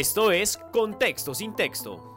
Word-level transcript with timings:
Esto 0.00 0.32
es 0.32 0.58
Contexto 0.72 1.34
sin 1.34 1.54
texto. 1.54 2.14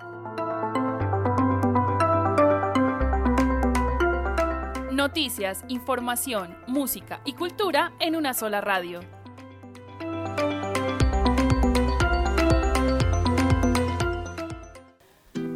Noticias, 4.94 5.66
información, 5.68 6.56
música 6.66 7.20
y 7.26 7.34
cultura 7.34 7.92
en 8.00 8.16
una 8.16 8.34
sola 8.34 8.62
radio. 8.62 9.02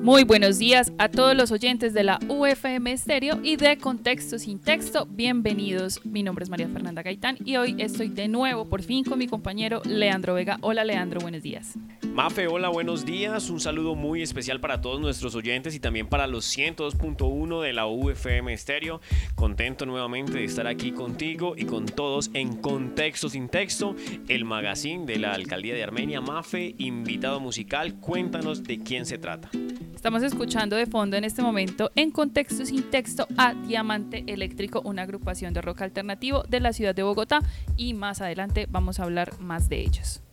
Muy 0.08 0.26
buenos 0.26 0.58
días 0.58 0.92
a 0.98 1.08
todos 1.08 1.34
los 1.34 1.52
oyentes 1.52 1.94
de 1.94 2.04
la 2.04 2.20
UFM 2.28 2.92
Estéreo 2.92 3.40
y 3.42 3.56
de 3.56 3.78
Contexto 3.78 4.38
sin 4.38 4.60
Texto. 4.60 5.06
Bienvenidos. 5.10 6.06
Mi 6.06 6.24
nombre 6.24 6.44
es 6.44 6.50
María 6.50 6.68
Fernanda 6.68 7.04
Gaitán 7.04 7.38
y 7.46 7.56
hoy 7.56 7.78
estoy 7.78 8.10
de 8.10 8.28
nuevo, 8.28 8.66
por 8.66 8.84
fin, 8.84 9.06
con 9.06 9.18
mi 9.18 9.28
compañero 9.28 9.82
Leandro 9.86 10.34
Vega. 10.34 10.58
Hola, 10.62 10.84
Leandro, 10.84 11.22
buenos 11.22 11.42
días. 11.42 11.78
Mafe, 12.18 12.48
hola, 12.48 12.70
buenos 12.70 13.06
días. 13.06 13.52
Un 13.52 13.60
saludo 13.60 13.94
muy 13.94 14.24
especial 14.24 14.60
para 14.60 14.82
todos 14.82 15.00
nuestros 15.00 15.36
oyentes 15.36 15.76
y 15.76 15.80
también 15.80 16.08
para 16.08 16.26
los 16.26 16.46
102.1 16.58 17.62
de 17.62 17.74
la 17.74 17.86
UFM 17.86 18.52
Estéreo. 18.52 19.02
Contento 19.36 19.86
nuevamente 19.86 20.40
de 20.40 20.44
estar 20.44 20.66
aquí 20.66 20.92
contigo 20.92 21.54
y 21.56 21.66
con 21.66 21.86
todos 21.86 22.32
en 22.34 22.58
Contexto 22.58 23.30
sin 23.30 23.50
Texto, 23.50 23.96
el 24.30 24.46
magazine 24.46 25.06
de 25.06 25.20
la 25.20 25.34
Alcaldía 25.34 25.76
de 25.76 25.84
Armenia. 25.84 26.20
Mafe, 26.20 26.74
invitado 26.80 27.40
musical, 27.40 28.00
cuéntanos 28.00 28.64
de 28.64 28.80
quién 28.80 29.06
se 29.06 29.20
trata. 29.20 29.52
Estamos 29.94 30.24
escuchando 30.24 30.76
de 30.76 30.88
fondo 30.88 31.18
en 31.18 31.24
este 31.24 31.44
momento 31.44 31.92
en 31.94 32.10
contexto 32.10 32.66
sin 32.66 32.82
texto 32.90 33.28
a 33.38 33.54
Diamante 33.54 34.24
Eléctrico, 34.26 34.82
una 34.84 35.04
agrupación 35.04 35.54
de 35.54 35.62
rock 35.62 35.84
alternativo 35.84 36.42
de 36.50 36.62
la 36.62 36.74
ciudad 36.74 36.96
de 36.96 37.04
Bogotá 37.04 37.42
y 37.76 37.94
más 37.94 38.22
adelante 38.22 38.66
vamos 38.68 39.00
a 39.00 39.04
hablar 39.04 39.40
más 39.40 39.70
de 39.70 39.82
ellos. 39.82 40.24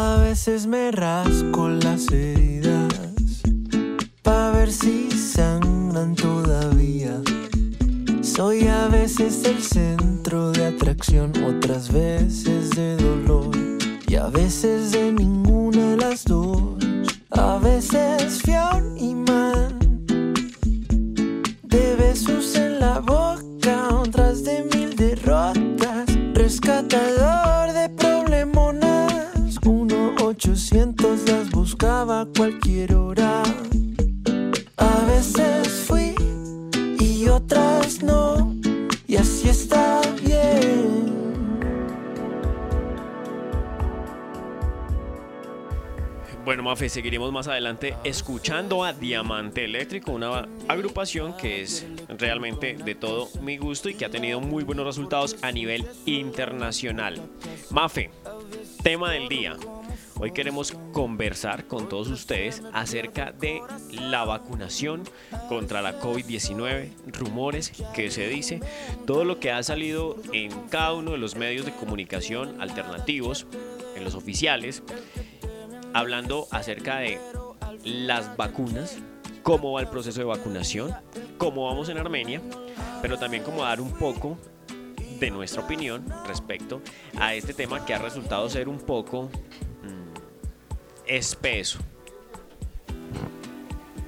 A 0.00 0.16
veces 0.18 0.68
me 0.68 0.92
rasco 0.92 1.68
las 1.68 2.08
heridas 2.12 2.94
para 4.22 4.52
ver 4.52 4.70
si 4.70 5.10
sangran 5.10 6.14
todavía. 6.14 7.20
Soy 8.22 8.68
a 8.68 8.86
veces 8.86 9.42
el 9.44 9.60
centro 9.60 10.52
de 10.52 10.66
atracción, 10.66 11.32
otras 11.42 11.92
veces 11.92 12.70
de 12.76 12.96
dolor 12.96 13.50
y 14.06 14.14
a 14.14 14.28
veces 14.28 14.92
de 14.92 15.10
ninguna 15.10 15.90
de 15.90 15.96
las 15.96 16.22
dos. 16.22 16.78
A 17.30 17.58
veces 17.58 18.40
fiel 18.42 18.97
cualquier 32.38 32.94
hora. 32.94 33.42
A 34.76 35.04
veces 35.06 35.68
fui 35.88 36.14
y 37.00 37.26
otras 37.28 38.00
no, 38.00 38.54
y 39.08 39.16
así 39.16 39.48
está 39.48 40.00
bien. 40.22 41.18
Bueno, 46.44 46.62
Mafe, 46.62 46.88
seguiremos 46.88 47.32
más 47.32 47.48
adelante 47.48 47.96
escuchando 48.04 48.84
a 48.84 48.92
Diamante 48.92 49.64
Eléctrico, 49.64 50.12
una 50.12 50.48
agrupación 50.68 51.36
que 51.36 51.62
es 51.62 51.86
realmente 52.08 52.74
de 52.74 52.94
todo 52.94 53.28
mi 53.42 53.58
gusto 53.58 53.88
y 53.88 53.94
que 53.94 54.04
ha 54.04 54.10
tenido 54.10 54.40
muy 54.40 54.62
buenos 54.62 54.86
resultados 54.86 55.36
a 55.42 55.50
nivel 55.50 55.84
internacional. 56.06 57.20
Mafe, 57.70 58.12
tema 58.84 59.10
del 59.10 59.28
día. 59.28 59.56
Hoy 60.20 60.32
queremos 60.32 60.72
conversar 60.92 61.68
con 61.68 61.88
todos 61.88 62.08
ustedes 62.08 62.60
acerca 62.72 63.30
de 63.30 63.62
la 63.92 64.24
vacunación 64.24 65.04
contra 65.48 65.80
la 65.80 66.00
COVID-19, 66.00 66.90
rumores 67.12 67.72
que 67.94 68.10
se 68.10 68.26
dice, 68.26 68.60
todo 69.06 69.24
lo 69.24 69.38
que 69.38 69.52
ha 69.52 69.62
salido 69.62 70.16
en 70.32 70.50
cada 70.70 70.94
uno 70.94 71.12
de 71.12 71.18
los 71.18 71.36
medios 71.36 71.64
de 71.66 71.72
comunicación 71.72 72.60
alternativos, 72.60 73.46
en 73.94 74.02
los 74.02 74.16
oficiales, 74.16 74.82
hablando 75.94 76.48
acerca 76.50 76.98
de 76.98 77.20
las 77.84 78.36
vacunas, 78.36 78.98
cómo 79.44 79.72
va 79.72 79.82
el 79.82 79.88
proceso 79.88 80.18
de 80.18 80.24
vacunación, 80.24 80.96
cómo 81.38 81.66
vamos 81.66 81.90
en 81.90 81.98
Armenia, 81.98 82.42
pero 83.02 83.18
también 83.18 83.44
como 83.44 83.62
dar 83.62 83.80
un 83.80 83.92
poco 83.92 84.36
de 85.20 85.30
nuestra 85.30 85.62
opinión 85.62 86.04
respecto 86.26 86.82
a 87.18 87.34
este 87.34 87.54
tema 87.54 87.84
que 87.84 87.94
ha 87.94 87.98
resultado 87.98 88.48
ser 88.48 88.68
un 88.68 88.78
poco 88.78 89.30
espeso. 91.08 91.80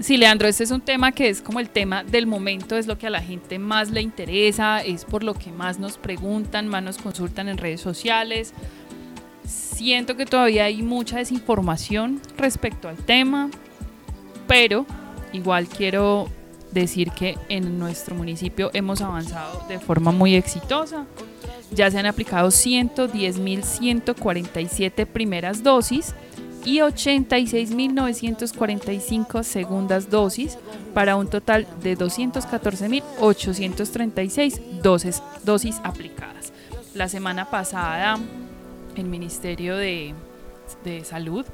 Sí, 0.01 0.17
Leandro, 0.17 0.49
este 0.49 0.65
es 0.65 0.71
un 0.71 0.81
tema 0.81 1.13
que 1.13 1.29
es 1.29 1.43
como 1.43 1.61
el 1.61 1.69
tema 1.69 2.03
del 2.05 2.27
momento, 2.27 2.79
es 2.79 2.87
lo 2.87 2.97
que 2.97 3.07
a 3.07 3.11
la 3.11 3.21
gente 3.21 3.59
más 3.59 3.91
le 3.91 4.01
interesa, 4.01 4.81
es 4.81 5.05
por 5.05 5.23
lo 5.23 5.35
que 5.35 5.53
más 5.53 5.79
nos 5.79 5.99
preguntan, 5.99 6.69
más 6.69 6.83
nos 6.83 6.97
consultan 6.97 7.51
en 7.51 7.59
redes 7.59 7.83
sociales. 7.83 8.55
Siento 9.45 10.17
que 10.17 10.25
todavía 10.25 10.65
hay 10.65 10.81
mucha 10.81 11.19
desinformación 11.19 12.23
respecto 12.39 12.89
al 12.89 12.97
tema, 12.97 13.51
pero 14.47 14.87
igual 15.35 15.69
quiero 15.69 16.31
decir 16.73 17.11
que 17.11 17.37
en 17.51 17.79
nuestro 17.79 18.15
municipio 18.15 18.71
hemos 18.73 19.03
avanzado 19.03 19.67
de 19.69 19.79
forma 19.79 20.13
muy 20.13 20.35
exitosa. 20.35 21.05
Ya 21.73 21.91
se 21.91 21.99
han 21.99 22.07
aplicado 22.07 22.49
110.147 22.49 25.07
primeras 25.07 25.63
dosis 25.63 26.15
y 26.65 26.79
86.945 26.79 29.43
segundas 29.43 30.09
dosis 30.11 30.57
para 30.95 31.17
un 31.17 31.29
total 31.29 31.67
de 31.83 31.97
214.836 31.97 34.81
dosis, 34.83 35.23
dosis 35.45 35.81
aplicadas. 35.85 36.53
La 36.95 37.09
semana 37.09 37.51
pasada 37.51 38.19
el 38.97 39.05
Ministerio 39.05 39.77
de, 39.77 40.15
de 40.85 41.05
Salud 41.05 41.47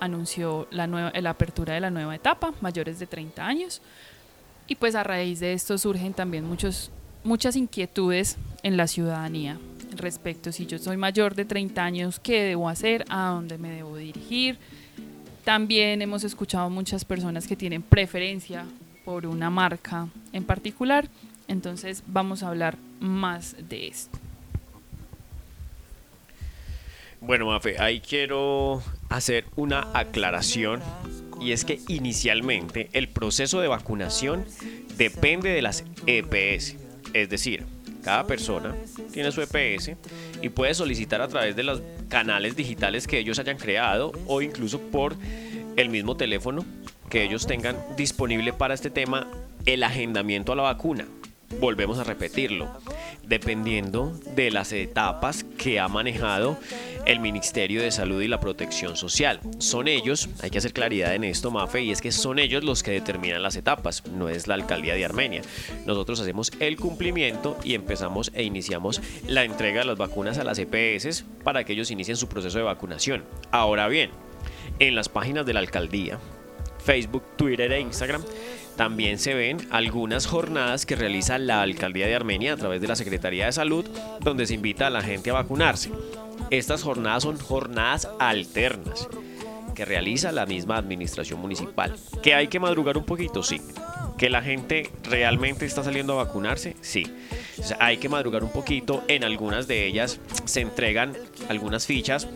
anunció 0.00 0.66
la, 0.70 0.86
nueva, 0.86 1.12
apertura 1.28 1.74
de 1.74 1.80
la 1.80 1.90
nueva 1.90 2.14
etapa, 2.14 2.52
mayores 2.60 2.98
de 2.98 3.06
30 3.06 3.46
años. 3.46 3.82
Y 4.66 4.76
pues 4.76 4.94
a 4.94 5.02
raíz 5.02 5.40
de 5.40 5.52
esto 5.52 5.76
surgen 5.78 6.14
también 6.14 6.44
muchos, 6.44 6.90
muchas 7.22 7.56
inquietudes 7.56 8.36
en 8.62 8.76
la 8.76 8.86
ciudadanía 8.86 9.58
respecto 9.98 10.52
si 10.52 10.66
yo 10.66 10.78
soy 10.78 10.96
mayor 10.96 11.34
de 11.34 11.44
30 11.44 11.84
años, 11.84 12.20
qué 12.20 12.42
debo 12.42 12.68
hacer, 12.68 13.04
a 13.08 13.28
dónde 13.28 13.58
me 13.58 13.70
debo 13.70 13.96
dirigir. 13.96 14.58
También 15.44 16.00
hemos 16.02 16.24
escuchado 16.24 16.70
muchas 16.70 17.04
personas 17.04 17.46
que 17.46 17.56
tienen 17.56 17.82
preferencia 17.82 18.64
por 19.04 19.26
una 19.26 19.50
marca 19.50 20.08
en 20.32 20.44
particular. 20.44 21.08
Entonces 21.48 22.02
vamos 22.06 22.42
a 22.42 22.48
hablar 22.48 22.76
más 23.00 23.54
de 23.68 23.88
esto. 23.88 24.18
Bueno, 27.20 27.46
Mafe, 27.46 27.78
ahí 27.78 28.00
quiero 28.00 28.82
hacer 29.08 29.46
una 29.56 29.88
aclaración 29.94 30.82
y 31.40 31.52
es 31.52 31.64
que 31.64 31.80
inicialmente 31.88 32.90
el 32.92 33.08
proceso 33.08 33.60
de 33.60 33.68
vacunación 33.68 34.44
depende 34.98 35.50
de 35.50 35.62
las 35.62 35.84
EPS, 36.06 36.76
es 37.14 37.30
decir, 37.30 37.64
cada 38.04 38.26
persona 38.26 38.74
tiene 39.12 39.32
su 39.32 39.40
EPS 39.40 39.92
y 40.42 40.48
puede 40.50 40.74
solicitar 40.74 41.22
a 41.22 41.28
través 41.28 41.56
de 41.56 41.62
los 41.62 41.82
canales 42.08 42.54
digitales 42.54 43.06
que 43.06 43.18
ellos 43.18 43.38
hayan 43.38 43.56
creado 43.56 44.12
o 44.26 44.42
incluso 44.42 44.78
por 44.78 45.16
el 45.76 45.88
mismo 45.88 46.16
teléfono 46.16 46.64
que 47.08 47.24
ellos 47.24 47.46
tengan 47.46 47.76
disponible 47.96 48.52
para 48.52 48.74
este 48.74 48.90
tema 48.90 49.26
el 49.66 49.82
agendamiento 49.82 50.52
a 50.52 50.56
la 50.56 50.62
vacuna. 50.62 51.06
Volvemos 51.60 51.98
a 51.98 52.04
repetirlo, 52.04 52.68
dependiendo 53.26 54.12
de 54.34 54.50
las 54.50 54.72
etapas 54.72 55.44
que 55.56 55.80
ha 55.80 55.88
manejado 55.88 56.58
el 57.06 57.20
Ministerio 57.20 57.82
de 57.82 57.90
Salud 57.90 58.20
y 58.22 58.28
la 58.28 58.40
Protección 58.40 58.96
Social. 58.96 59.40
Son 59.58 59.88
ellos, 59.88 60.28
hay 60.42 60.50
que 60.50 60.58
hacer 60.58 60.72
claridad 60.72 61.14
en 61.14 61.24
esto, 61.24 61.50
Mafe, 61.50 61.82
y 61.82 61.90
es 61.90 62.00
que 62.00 62.12
son 62.12 62.38
ellos 62.38 62.64
los 62.64 62.82
que 62.82 62.92
determinan 62.92 63.42
las 63.42 63.56
etapas, 63.56 64.06
no 64.06 64.28
es 64.28 64.46
la 64.46 64.54
alcaldía 64.54 64.94
de 64.94 65.04
Armenia. 65.04 65.42
Nosotros 65.86 66.20
hacemos 66.20 66.52
el 66.60 66.76
cumplimiento 66.76 67.58
y 67.62 67.74
empezamos 67.74 68.30
e 68.34 68.42
iniciamos 68.42 69.00
la 69.26 69.44
entrega 69.44 69.80
de 69.80 69.86
las 69.86 69.98
vacunas 69.98 70.38
a 70.38 70.44
las 70.44 70.58
EPS 70.58 71.24
para 71.42 71.64
que 71.64 71.74
ellos 71.74 71.90
inicien 71.90 72.16
su 72.16 72.28
proceso 72.28 72.58
de 72.58 72.64
vacunación. 72.64 73.24
Ahora 73.50 73.88
bien, 73.88 74.10
en 74.78 74.94
las 74.94 75.08
páginas 75.08 75.46
de 75.46 75.52
la 75.52 75.60
alcaldía, 75.60 76.18
Facebook, 76.84 77.24
Twitter 77.36 77.72
e 77.72 77.80
Instagram, 77.80 78.22
también 78.76 79.18
se 79.18 79.34
ven 79.34 79.66
algunas 79.70 80.26
jornadas 80.26 80.86
que 80.86 80.96
realiza 80.96 81.38
la 81.38 81.62
Alcaldía 81.62 82.06
de 82.06 82.14
Armenia 82.14 82.54
a 82.54 82.56
través 82.56 82.80
de 82.80 82.88
la 82.88 82.96
Secretaría 82.96 83.46
de 83.46 83.52
Salud, 83.52 83.86
donde 84.20 84.46
se 84.46 84.54
invita 84.54 84.88
a 84.88 84.90
la 84.90 85.02
gente 85.02 85.30
a 85.30 85.34
vacunarse. 85.34 85.90
Estas 86.50 86.82
jornadas 86.82 87.22
son 87.22 87.38
jornadas 87.38 88.08
alternas 88.18 89.08
que 89.74 89.84
realiza 89.84 90.32
la 90.32 90.46
misma 90.46 90.76
administración 90.76 91.40
municipal. 91.40 91.94
¿Que 92.22 92.34
hay 92.34 92.48
que 92.48 92.60
madrugar 92.60 92.96
un 92.96 93.04
poquito? 93.04 93.42
Sí. 93.42 93.60
¿Que 94.16 94.30
la 94.30 94.42
gente 94.42 94.90
realmente 95.02 95.66
está 95.66 95.82
saliendo 95.82 96.12
a 96.14 96.24
vacunarse? 96.24 96.76
Sí. 96.80 97.12
Hay 97.80 97.96
que 97.96 98.08
madrugar 98.08 98.44
un 98.44 98.50
poquito. 98.50 99.02
En 99.08 99.24
algunas 99.24 99.66
de 99.66 99.86
ellas 99.86 100.20
se 100.44 100.60
entregan 100.60 101.14
algunas 101.48 101.86
fichas 101.86 102.28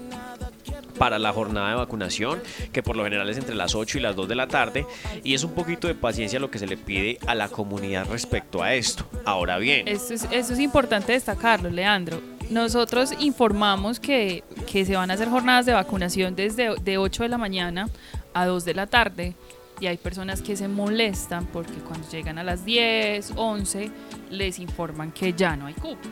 para 0.99 1.19
la 1.19 1.33
jornada 1.33 1.71
de 1.71 1.77
vacunación, 1.77 2.41
que 2.73 2.83
por 2.83 2.97
lo 2.97 3.05
general 3.05 3.29
es 3.29 3.39
entre 3.39 3.55
las 3.55 3.75
8 3.75 3.99
y 3.99 4.01
las 4.01 4.17
2 4.17 4.29
de 4.29 4.35
la 4.35 4.49
tarde, 4.49 4.87
y 5.25 5.35
es 5.35 5.45
un 5.45 5.53
poquito 5.53 5.87
de 5.89 5.95
paciencia 5.95 6.41
lo 6.41 6.51
que 6.51 6.59
se 6.59 6.67
le 6.67 6.77
pide 6.77 7.19
a 7.27 7.35
la 7.35 7.49
comunidad 7.49 8.07
respecto 8.11 8.63
a 8.63 8.75
esto. 8.75 9.09
Ahora 9.25 9.59
bien, 9.59 9.89
Eso 9.89 10.15
es, 10.15 10.25
es 10.31 10.59
importante 10.59 11.13
destacarlo, 11.13 11.71
Leandro. 11.71 12.21
Nosotros 12.51 13.13
informamos 13.19 14.01
que, 14.01 14.43
que 14.71 14.85
se 14.85 14.97
van 14.97 15.11
a 15.11 15.15
hacer 15.15 15.29
jornadas 15.29 15.67
de 15.67 15.75
vacunación 15.75 16.35
desde 16.35 16.75
de 16.77 16.99
8 16.99 17.25
de 17.25 17.29
la 17.29 17.39
mañana 17.39 17.89
a 18.33 18.47
2 18.47 18.65
de 18.65 18.75
la 18.75 18.87
tarde 18.87 19.35
y 19.81 19.87
hay 19.87 19.97
personas 19.97 20.43
que 20.43 20.57
se 20.57 20.67
molestan 20.67 21.47
porque 21.47 21.75
cuando 21.75 22.09
llegan 22.09 22.39
a 22.39 22.43
las 22.43 22.65
10, 22.65 23.33
11 23.37 23.91
les 24.31 24.59
informan 24.59 25.13
que 25.13 25.33
ya 25.33 25.57
no 25.57 25.67
hay 25.67 25.75
cupos. 25.75 26.09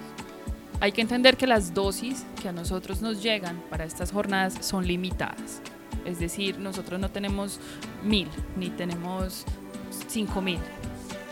Hay 0.81 0.93
que 0.93 1.01
entender 1.01 1.37
que 1.37 1.47
las 1.47 1.73
dosis 1.73 2.25
que 2.41 2.49
a 2.49 2.53
nosotros 2.53 3.01
nos 3.01 3.23
llegan 3.23 3.63
para 3.71 3.85
estas 3.85 4.13
jornadas 4.13 4.59
son 4.61 4.87
limitadas. 4.87 5.63
Es 6.05 6.19
decir, 6.19 6.59
nosotros 6.59 7.01
no 7.01 7.11
tenemos 7.11 7.59
mil 8.05 8.29
ni 8.57 8.71
tenemos 8.71 9.45
cinco 10.09 10.43
mil. 10.43 10.59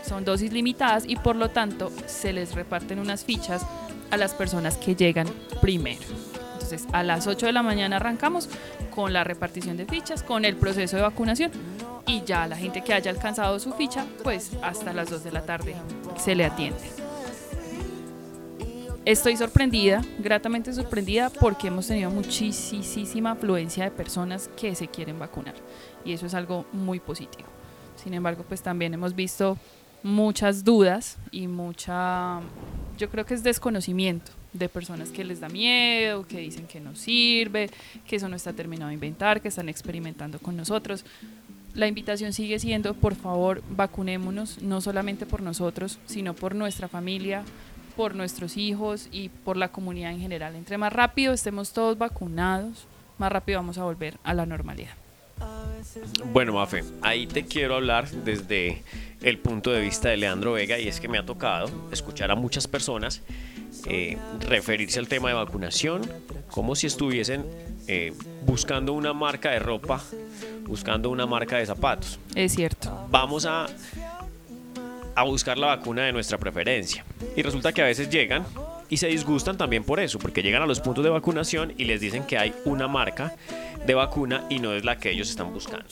Son 0.07 0.25
dosis 0.25 0.51
limitadas 0.51 1.05
y 1.07 1.15
por 1.15 1.35
lo 1.35 1.49
tanto 1.49 1.91
se 2.07 2.33
les 2.33 2.53
reparten 2.53 2.99
unas 2.99 3.23
fichas 3.23 3.65
a 4.11 4.17
las 4.17 4.33
personas 4.33 4.77
que 4.77 4.95
llegan 4.95 5.27
primero. 5.61 6.01
Entonces, 6.53 6.87
a 6.93 7.03
las 7.03 7.27
8 7.27 7.45
de 7.45 7.51
la 7.51 7.61
mañana 7.61 7.97
arrancamos 7.97 8.49
con 8.93 9.13
la 9.13 9.23
repartición 9.23 9.77
de 9.77 9.85
fichas, 9.85 10.23
con 10.23 10.45
el 10.45 10.55
proceso 10.55 10.95
de 10.95 11.03
vacunación 11.03 11.51
y 12.07 12.23
ya 12.23 12.47
la 12.47 12.57
gente 12.57 12.83
que 12.83 12.93
haya 12.93 13.11
alcanzado 13.11 13.59
su 13.59 13.71
ficha, 13.73 14.05
pues 14.23 14.51
hasta 14.61 14.93
las 14.93 15.09
2 15.09 15.23
de 15.23 15.31
la 15.31 15.45
tarde 15.45 15.75
se 16.17 16.33
le 16.33 16.45
atiende. 16.45 17.04
Estoy 19.05 19.37
sorprendida, 19.37 20.03
gratamente 20.17 20.73
sorprendida, 20.73 21.29
porque 21.29 21.67
hemos 21.67 21.85
tenido 21.85 22.09
muchísima 22.09 23.31
afluencia 23.31 23.83
de 23.83 23.91
personas 23.91 24.49
que 24.57 24.73
se 24.73 24.87
quieren 24.87 25.19
vacunar. 25.19 25.53
Y 26.03 26.13
eso 26.13 26.25
es 26.25 26.33
algo 26.33 26.65
muy 26.73 26.99
positivo. 26.99 27.47
Sin 28.03 28.15
embargo, 28.15 28.43
pues 28.47 28.63
también 28.63 28.95
hemos 28.95 29.13
visto 29.13 29.59
muchas 30.01 30.63
dudas 30.63 31.19
y 31.29 31.45
mucha, 31.45 32.39
yo 32.97 33.07
creo 33.11 33.27
que 33.27 33.35
es 33.35 33.43
desconocimiento 33.43 34.31
de 34.53 34.69
personas 34.69 35.11
que 35.11 35.23
les 35.23 35.39
da 35.39 35.49
miedo, 35.49 36.25
que 36.25 36.39
dicen 36.39 36.65
que 36.65 36.79
no 36.79 36.95
sirve, 36.95 37.69
que 38.07 38.15
eso 38.15 38.27
no 38.27 38.35
está 38.35 38.53
terminado 38.53 38.87
de 38.87 38.95
inventar, 38.95 39.39
que 39.39 39.49
están 39.49 39.69
experimentando 39.69 40.39
con 40.39 40.57
nosotros. 40.57 41.05
La 41.75 41.85
invitación 41.85 42.33
sigue 42.33 42.57
siendo, 42.57 42.95
por 42.95 43.13
favor, 43.13 43.61
vacunémonos, 43.69 44.63
no 44.63 44.81
solamente 44.81 45.27
por 45.27 45.43
nosotros, 45.43 45.99
sino 46.07 46.33
por 46.33 46.55
nuestra 46.55 46.87
familia, 46.87 47.43
por 47.95 48.15
nuestros 48.15 48.57
hijos 48.57 49.07
y 49.11 49.29
por 49.29 49.57
la 49.57 49.69
comunidad 49.69 50.11
en 50.11 50.19
general. 50.19 50.55
Entre 50.55 50.77
más 50.77 50.93
rápido 50.93 51.33
estemos 51.33 51.71
todos 51.71 51.97
vacunados, 51.97 52.87
más 53.17 53.31
rápido 53.31 53.59
vamos 53.59 53.77
a 53.77 53.83
volver 53.83 54.17
a 54.23 54.33
la 54.33 54.45
normalidad. 54.45 54.93
Bueno, 56.31 56.53
Mafe, 56.53 56.83
ahí 57.01 57.27
te 57.27 57.45
quiero 57.45 57.75
hablar 57.75 58.09
desde 58.09 58.83
el 59.21 59.37
punto 59.37 59.71
de 59.71 59.81
vista 59.81 60.09
de 60.09 60.17
Leandro 60.17 60.53
Vega 60.53 60.79
y 60.79 60.87
es 60.87 60.99
que 60.99 61.07
me 61.07 61.17
ha 61.17 61.25
tocado 61.25 61.69
escuchar 61.91 62.31
a 62.31 62.35
muchas 62.35 62.67
personas 62.67 63.21
eh, 63.87 64.17
referirse 64.41 64.99
al 64.99 65.07
tema 65.07 65.29
de 65.29 65.35
vacunación 65.35 66.01
como 66.49 66.75
si 66.75 66.87
estuviesen 66.87 67.45
eh, 67.87 68.13
buscando 68.45 68.93
una 68.93 69.13
marca 69.13 69.51
de 69.51 69.59
ropa, 69.59 70.01
buscando 70.65 71.09
una 71.09 71.27
marca 71.27 71.57
de 71.57 71.65
zapatos. 71.65 72.19
Es 72.33 72.55
cierto. 72.55 73.07
Vamos 73.11 73.45
a, 73.45 73.67
a 75.15 75.23
buscar 75.23 75.57
la 75.57 75.67
vacuna 75.67 76.03
de 76.03 76.11
nuestra 76.11 76.37
preferencia. 76.37 77.05
Y 77.35 77.41
resulta 77.41 77.71
que 77.73 77.81
a 77.81 77.85
veces 77.85 78.09
llegan 78.09 78.45
y 78.89 78.97
se 78.97 79.07
disgustan 79.07 79.57
también 79.57 79.83
por 79.83 79.99
eso, 79.99 80.19
porque 80.19 80.43
llegan 80.43 80.61
a 80.61 80.65
los 80.65 80.79
puntos 80.79 81.03
de 81.03 81.09
vacunación 81.09 81.73
y 81.77 81.85
les 81.85 82.01
dicen 82.01 82.23
que 82.23 82.37
hay 82.37 82.53
una 82.65 82.87
marca 82.87 83.35
de 83.85 83.93
vacuna 83.93 84.45
y 84.49 84.59
no 84.59 84.73
es 84.73 84.83
la 84.83 84.97
que 84.97 85.11
ellos 85.11 85.29
están 85.29 85.53
buscando. 85.53 85.87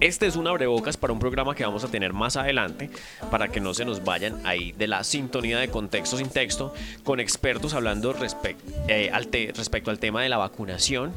Este 0.00 0.26
es 0.26 0.36
un 0.36 0.46
abrebocas 0.46 0.96
para 0.96 1.12
un 1.12 1.18
programa 1.18 1.54
que 1.54 1.64
vamos 1.64 1.82
a 1.82 1.88
tener 1.88 2.12
más 2.12 2.36
adelante 2.36 2.88
para 3.30 3.48
que 3.48 3.60
no 3.60 3.74
se 3.74 3.84
nos 3.84 4.04
vayan 4.04 4.40
ahí 4.46 4.72
de 4.72 4.86
la 4.86 5.02
sintonía 5.02 5.58
de 5.58 5.68
contexto 5.68 6.16
sin 6.16 6.28
texto 6.28 6.72
con 7.02 7.18
expertos 7.18 7.74
hablando 7.74 8.12
respect, 8.12 8.60
eh, 8.88 9.10
al 9.12 9.28
respecto 9.56 9.90
al 9.90 9.98
tema 9.98 10.22
de 10.22 10.28
la 10.28 10.36
vacunación 10.36 11.12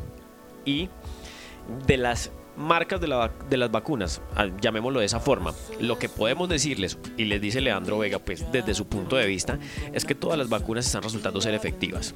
y 0.65 0.89
de 1.85 1.97
las 1.97 2.31
marcas 2.57 2.99
de, 3.01 3.07
la 3.07 3.31
de 3.49 3.57
las 3.57 3.71
vacunas, 3.71 4.21
ah, 4.35 4.47
llamémoslo 4.59 4.99
de 4.99 5.05
esa 5.05 5.19
forma. 5.19 5.53
Lo 5.79 5.97
que 5.97 6.09
podemos 6.09 6.49
decirles, 6.49 6.97
y 7.17 7.25
les 7.25 7.41
dice 7.41 7.61
Leandro 7.61 7.99
Vega, 7.99 8.19
pues 8.19 8.51
desde 8.51 8.73
su 8.73 8.87
punto 8.87 9.15
de 9.15 9.25
vista, 9.25 9.59
es 9.93 10.05
que 10.05 10.15
todas 10.15 10.37
las 10.37 10.49
vacunas 10.49 10.85
están 10.85 11.03
resultando 11.03 11.41
ser 11.41 11.53
efectivas. 11.53 12.13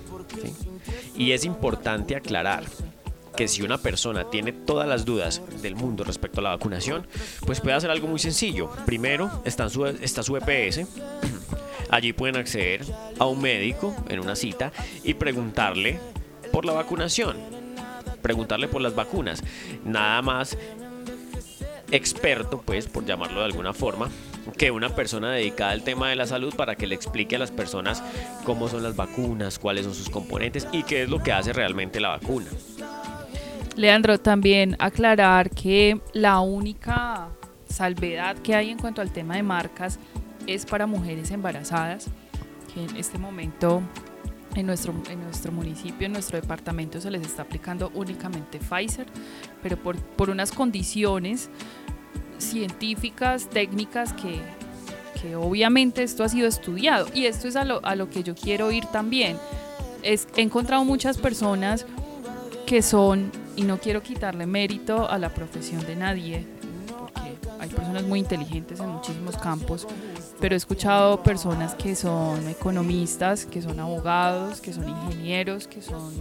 Y 1.16 1.32
es 1.32 1.46
importante 1.46 2.16
aclarar 2.16 2.64
que 3.36 3.48
si 3.48 3.62
una 3.62 3.78
persona 3.78 4.30
tiene 4.30 4.54
todas 4.54 4.88
las 4.88 5.06
dudas 5.06 5.42
del 5.62 5.76
mundo 5.76 6.04
respecto 6.04 6.40
a 6.40 6.44
la 6.44 6.50
vacunación, 6.52 7.08
pues 7.46 7.60
puede 7.60 7.76
hacer 7.76 7.92
algo 7.92 8.08
muy 8.08 8.20
sencillo. 8.20 8.70
Primero 8.86 9.42
está, 9.46 9.70
su, 9.70 9.86
está 9.86 10.24
su 10.24 10.38
EPS. 10.38 10.88
Allí 11.90 12.14
pueden 12.14 12.38
acceder 12.38 12.86
a 13.20 13.26
un 13.26 13.42
médico 13.42 13.96
en 14.10 14.20
una 14.20 14.36
cita 14.36 14.72
y 15.04 15.14
preguntarle 15.14 16.00
por 16.52 16.66
la 16.66 16.74
vacunación. 16.74 17.55
Preguntarle 18.26 18.68
por 18.68 18.82
las 18.82 18.96
vacunas. 18.96 19.44
Nada 19.84 20.20
más 20.24 20.58
experto, 21.92 22.60
pues, 22.66 22.88
por 22.88 23.06
llamarlo 23.06 23.42
de 23.42 23.46
alguna 23.46 23.72
forma, 23.72 24.10
que 24.58 24.72
una 24.72 24.90
persona 24.90 25.30
dedicada 25.30 25.74
al 25.74 25.84
tema 25.84 26.10
de 26.10 26.16
la 26.16 26.26
salud 26.26 26.52
para 26.56 26.74
que 26.74 26.88
le 26.88 26.96
explique 26.96 27.36
a 27.36 27.40
las 27.40 27.52
personas 27.52 28.02
cómo 28.44 28.68
son 28.68 28.82
las 28.82 28.96
vacunas, 28.96 29.60
cuáles 29.60 29.86
son 29.86 29.94
sus 29.94 30.10
componentes 30.10 30.68
y 30.72 30.82
qué 30.82 31.04
es 31.04 31.10
lo 31.10 31.22
que 31.22 31.34
hace 31.34 31.54
realmente 31.54 32.00
la 32.00 32.10
vacuna. 32.10 32.48
Leandro, 33.76 34.18
también 34.18 34.76
aclarar 34.80 35.52
que 35.52 36.02
la 36.14 36.40
única 36.40 37.30
salvedad 37.70 38.38
que 38.40 38.56
hay 38.56 38.72
en 38.72 38.80
cuanto 38.80 39.02
al 39.02 39.12
tema 39.12 39.36
de 39.36 39.44
marcas 39.44 40.00
es 40.48 40.66
para 40.66 40.88
mujeres 40.88 41.30
embarazadas, 41.30 42.08
que 42.74 42.86
en 42.86 42.98
este 42.98 43.20
momento 43.20 43.84
en 44.62 44.68
nuestro, 44.68 44.94
en 45.10 45.24
nuestro 45.24 45.52
municipio, 45.52 46.06
en 46.06 46.14
nuestro 46.14 46.40
departamento 46.40 47.02
se 47.02 47.12
les 47.12 47.22
está 47.22 47.44
aplicando 47.44 47.92
únicamente 47.94 48.60
Pfizer, 48.60 49.06
pero 49.62 49.78
por, 49.78 49.98
por 49.98 50.30
unas 50.30 50.52
condiciones 50.52 51.50
científicas, 52.38 53.50
técnicas 53.50 54.14
que, 54.14 54.40
que 55.22 55.36
obviamente 55.36 56.04
esto 56.04 56.24
ha 56.24 56.30
sido 56.30 56.48
estudiado 56.48 57.08
y 57.14 57.26
esto 57.26 57.48
es 57.48 57.56
a 57.56 57.66
lo, 57.66 57.86
a 57.86 57.96
lo 57.96 58.10
que 58.10 58.24
yo 58.24 58.36
quiero 58.36 58.72
ir 58.72 58.86
también. 58.88 59.38
Es, 60.04 60.28
he 60.36 60.42
encontrado 60.42 60.84
muchas 60.84 61.18
personas 61.18 61.86
que 62.66 62.82
son, 62.82 63.32
y 63.56 63.64
no 63.64 63.78
quiero 63.78 64.02
quitarle 64.02 64.46
mérito 64.46 65.10
a 65.10 65.18
la 65.18 65.34
profesión 65.34 65.86
de 65.86 65.96
nadie, 65.96 66.46
porque 67.00 67.38
hay 67.60 67.70
personas 67.70 68.04
muy 68.04 68.20
inteligentes 68.20 68.80
en 68.80 68.90
muchísimos 68.90 69.38
campos, 69.38 69.88
pero 70.40 70.56
he 70.56 70.58
escuchado 70.58 71.24
personas 71.24 71.76
que 71.76 71.96
son 71.96 72.48
economistas, 72.50 73.46
que 73.46 73.62
son 73.62 73.80
abogados, 73.80 74.62
que 74.62 74.74
son 74.74 74.90
ingenieros, 74.90 75.68
que 75.68 75.82
son 75.82 76.14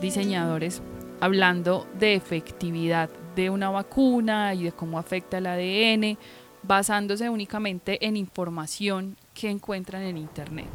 diseñadores, 0.00 0.82
hablando 1.20 1.86
de 1.98 2.14
efectividad 2.14 3.10
de 3.34 3.50
una 3.50 3.70
vacuna 3.70 4.54
y 4.54 4.64
de 4.64 4.72
cómo 4.72 4.98
afecta 4.98 5.38
el 5.38 5.46
ADN, 5.46 6.18
basándose 6.62 7.28
únicamente 7.28 8.04
en 8.06 8.16
información 8.16 9.16
que 9.34 9.50
encuentran 9.50 10.02
en 10.02 10.16
Internet. 10.16 10.68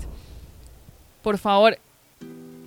Por 1.22 1.38
favor, 1.38 1.78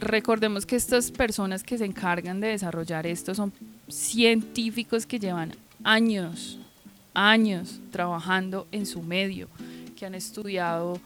recordemos 0.01 0.67
que 0.67 0.77
estas 0.77 1.11
personas 1.11 1.63
que 1.63 1.79
se 1.79 1.85
encargan 1.85 2.41
de 2.41 2.49
desarrollar 2.49 3.07
esto 3.07 3.35
son 3.35 3.53
científicos 3.89 5.07
que 5.07 5.19
llevan 5.19 5.53
años, 5.83 6.59
años 7.15 7.81
trabajando 7.91 8.67
en 8.73 8.87
su 8.87 9.03
medio, 9.03 9.49
que 10.05 10.09
han 10.09 10.15
estudiado 10.15 11.01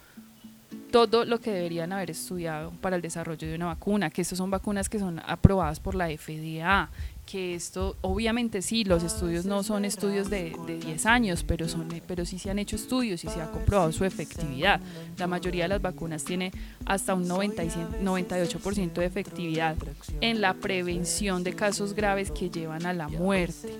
todo 0.90 1.24
lo 1.24 1.40
que 1.40 1.52
deberían 1.52 1.92
haber 1.92 2.10
estudiado 2.10 2.72
para 2.80 2.96
el 2.96 3.02
desarrollo 3.02 3.46
de 3.46 3.54
una 3.54 3.66
vacuna, 3.66 4.10
que 4.10 4.22
estas 4.22 4.38
son 4.38 4.50
vacunas 4.50 4.88
que 4.88 4.98
son 4.98 5.20
aprobadas 5.24 5.78
por 5.78 5.94
la 5.94 6.08
FDA, 6.08 6.90
que 7.24 7.54
esto, 7.54 7.94
obviamente 8.00 8.60
sí, 8.60 8.82
los 8.82 9.04
estudios 9.04 9.44
no 9.44 9.62
son 9.62 9.84
estudios 9.84 10.30
de, 10.30 10.56
de 10.66 10.78
10 10.78 11.06
años, 11.06 11.44
pero, 11.44 11.68
son, 11.68 11.86
pero 12.08 12.24
sí 12.24 12.40
se 12.40 12.50
han 12.50 12.58
hecho 12.58 12.74
estudios 12.74 13.22
y 13.22 13.28
se 13.28 13.40
ha 13.40 13.52
comprobado 13.52 13.92
su 13.92 14.04
efectividad. 14.04 14.80
La 15.16 15.28
mayoría 15.28 15.64
de 15.64 15.68
las 15.68 15.82
vacunas 15.82 16.24
tiene 16.24 16.50
hasta 16.86 17.14
un 17.14 17.28
90 17.28 17.64
y 17.64 17.70
100 17.70 17.88
98% 18.04 18.92
de 18.94 19.04
efectividad 19.04 19.76
en 20.20 20.40
la 20.40 20.54
prevención 20.54 21.44
de 21.44 21.52
casos 21.52 21.94
graves 21.94 22.32
que 22.32 22.50
llevan 22.50 22.84
a 22.84 22.92
la 22.94 23.06
muerte. 23.06 23.78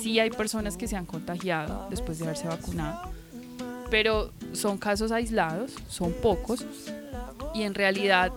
Sí 0.00 0.20
hay 0.20 0.30
personas 0.30 0.76
que 0.76 0.86
se 0.86 0.96
han 0.96 1.06
contagiado 1.06 1.88
después 1.90 2.18
de 2.18 2.24
haberse 2.24 2.46
vacunado, 2.46 3.10
pero 3.90 4.32
son 4.52 4.78
casos 4.78 5.12
aislados, 5.12 5.72
son 5.88 6.12
pocos, 6.12 6.64
y 7.54 7.62
en 7.62 7.74
realidad 7.74 8.32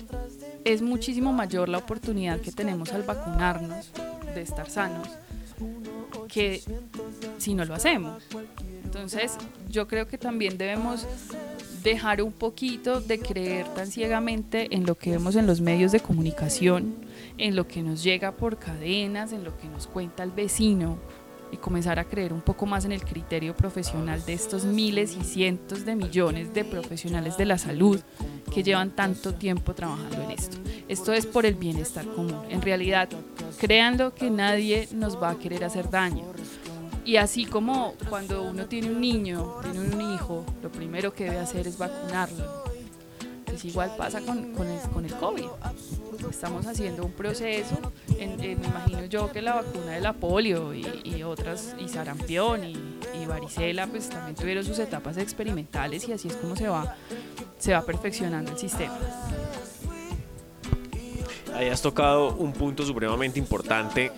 es 0.65 0.81
muchísimo 0.81 1.33
mayor 1.33 1.69
la 1.69 1.77
oportunidad 1.77 2.39
que 2.39 2.51
tenemos 2.51 2.91
al 2.93 3.03
vacunarnos 3.03 3.91
de 4.33 4.41
estar 4.41 4.69
sanos 4.69 5.07
que 6.27 6.61
si 7.37 7.53
no 7.53 7.63
lo 7.65 7.75
hacemos. 7.75 8.23
Entonces, 8.83 9.37
yo 9.69 9.87
creo 9.87 10.07
que 10.07 10.17
también 10.17 10.57
debemos 10.57 11.05
dejar 11.83 12.21
un 12.21 12.31
poquito 12.31 13.01
de 13.01 13.19
creer 13.19 13.67
tan 13.73 13.87
ciegamente 13.87 14.73
en 14.73 14.85
lo 14.85 14.95
que 14.95 15.11
vemos 15.11 15.35
en 15.35 15.45
los 15.45 15.61
medios 15.61 15.91
de 15.91 15.99
comunicación, 15.99 16.95
en 17.37 17.55
lo 17.55 17.67
que 17.67 17.83
nos 17.83 18.03
llega 18.03 18.31
por 18.31 18.57
cadenas, 18.57 19.33
en 19.33 19.43
lo 19.43 19.57
que 19.57 19.67
nos 19.67 19.87
cuenta 19.87 20.23
el 20.23 20.31
vecino 20.31 20.97
y 21.53 21.57
comenzar 21.57 21.99
a 21.99 22.05
creer 22.05 22.33
un 22.33 22.41
poco 22.41 22.65
más 22.65 22.83
en 22.83 22.91
el 22.91 23.05
criterio 23.05 23.55
profesional 23.55 24.25
de 24.25 24.33
estos 24.33 24.65
miles 24.65 25.15
y 25.15 25.23
cientos 25.23 25.85
de 25.85 25.95
millones 25.95 26.51
de 26.51 26.65
profesionales 26.65 27.37
de 27.37 27.45
la 27.45 27.59
salud 27.59 28.01
que 28.51 28.63
llevan 28.63 28.89
tanto 28.89 29.35
tiempo 29.35 29.75
trabajando 29.75 30.23
en 30.23 30.31
esto. 30.31 30.57
Esto 30.87 31.13
es 31.13 31.27
por 31.27 31.45
el 31.45 31.53
bienestar 31.53 32.05
común. 32.05 32.41
En 32.49 32.61
realidad, 32.63 33.07
créanlo 33.59 34.15
que 34.15 34.31
nadie 34.31 34.89
nos 34.93 35.21
va 35.21 35.29
a 35.29 35.35
querer 35.37 35.63
hacer 35.63 35.91
daño. 35.91 36.25
Y 37.05 37.17
así 37.17 37.45
como 37.45 37.93
cuando 38.09 38.43
uno 38.43 38.65
tiene 38.65 38.89
un 38.89 38.99
niño, 38.99 39.57
tiene 39.61 39.79
un 39.79 40.13
hijo, 40.15 40.43
lo 40.63 40.71
primero 40.71 41.13
que 41.13 41.25
debe 41.25 41.37
hacer 41.37 41.67
es 41.67 41.77
vacunarlo. 41.77 42.63
Pues 43.45 43.63
igual 43.65 43.93
pasa 43.95 44.21
con, 44.21 44.53
con, 44.53 44.67
el, 44.67 44.79
con 44.89 45.05
el 45.05 45.13
COVID. 45.13 45.45
Estamos 46.29 46.65
haciendo 46.65 47.05
un 47.05 47.11
proceso, 47.11 47.77
en, 48.17 48.37
me 48.37 48.67
imagino 48.67 49.05
yo 49.05 49.31
que 49.31 49.41
la 49.41 49.55
vacuna 49.55 49.93
de 49.93 50.01
la 50.01 50.13
polio 50.13 50.73
y, 50.73 50.85
y 51.03 51.23
otras, 51.23 51.75
y 51.79 51.87
sarampión 51.87 52.63
y, 52.63 52.75
y, 53.21 53.25
varicela, 53.25 53.87
pues 53.87 54.09
también 54.09 54.35
tuvieron 54.35 54.63
sus 54.63 54.79
etapas 54.79 55.17
experimentales 55.17 56.07
y 56.07 56.13
así 56.13 56.27
es 56.27 56.35
como 56.35 56.55
se 56.55 56.67
va, 56.67 56.95
se 57.57 57.73
va 57.73 57.85
perfeccionando 57.85 58.51
el 58.51 58.57
sistema. 58.57 58.97
Ahí 61.53 61.69
has 61.69 61.81
tocado 61.81 62.35
un 62.35 62.51
punto 62.51 62.83
supremamente 62.83 63.37
importante 63.37 64.11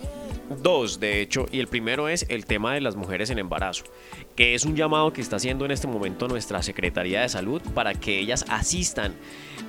dos, 0.62 1.00
de 1.00 1.20
hecho, 1.20 1.46
y 1.50 1.60
el 1.60 1.66
primero 1.66 2.08
es 2.08 2.26
el 2.28 2.46
tema 2.46 2.74
de 2.74 2.80
las 2.80 2.96
mujeres 2.96 3.30
en 3.30 3.38
embarazo, 3.38 3.84
que 4.34 4.54
es 4.54 4.64
un 4.64 4.76
llamado 4.76 5.12
que 5.12 5.20
está 5.20 5.36
haciendo 5.36 5.64
en 5.64 5.70
este 5.70 5.86
momento 5.86 6.28
nuestra 6.28 6.62
Secretaría 6.62 7.22
de 7.22 7.28
Salud 7.28 7.62
para 7.74 7.94
que 7.94 8.18
ellas 8.18 8.44
asistan 8.48 9.14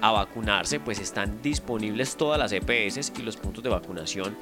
a 0.02 0.12
vacunarse, 0.12 0.80
pues 0.80 1.00
están 1.00 1.42
disponibles 1.42 2.16
todas 2.18 2.40
las 2.40 2.52
EPS 2.52 3.14
y 3.18 3.24
los 3.24 3.38
puntos 3.38 3.64
de 3.64 3.70
vacunación 3.70 4.36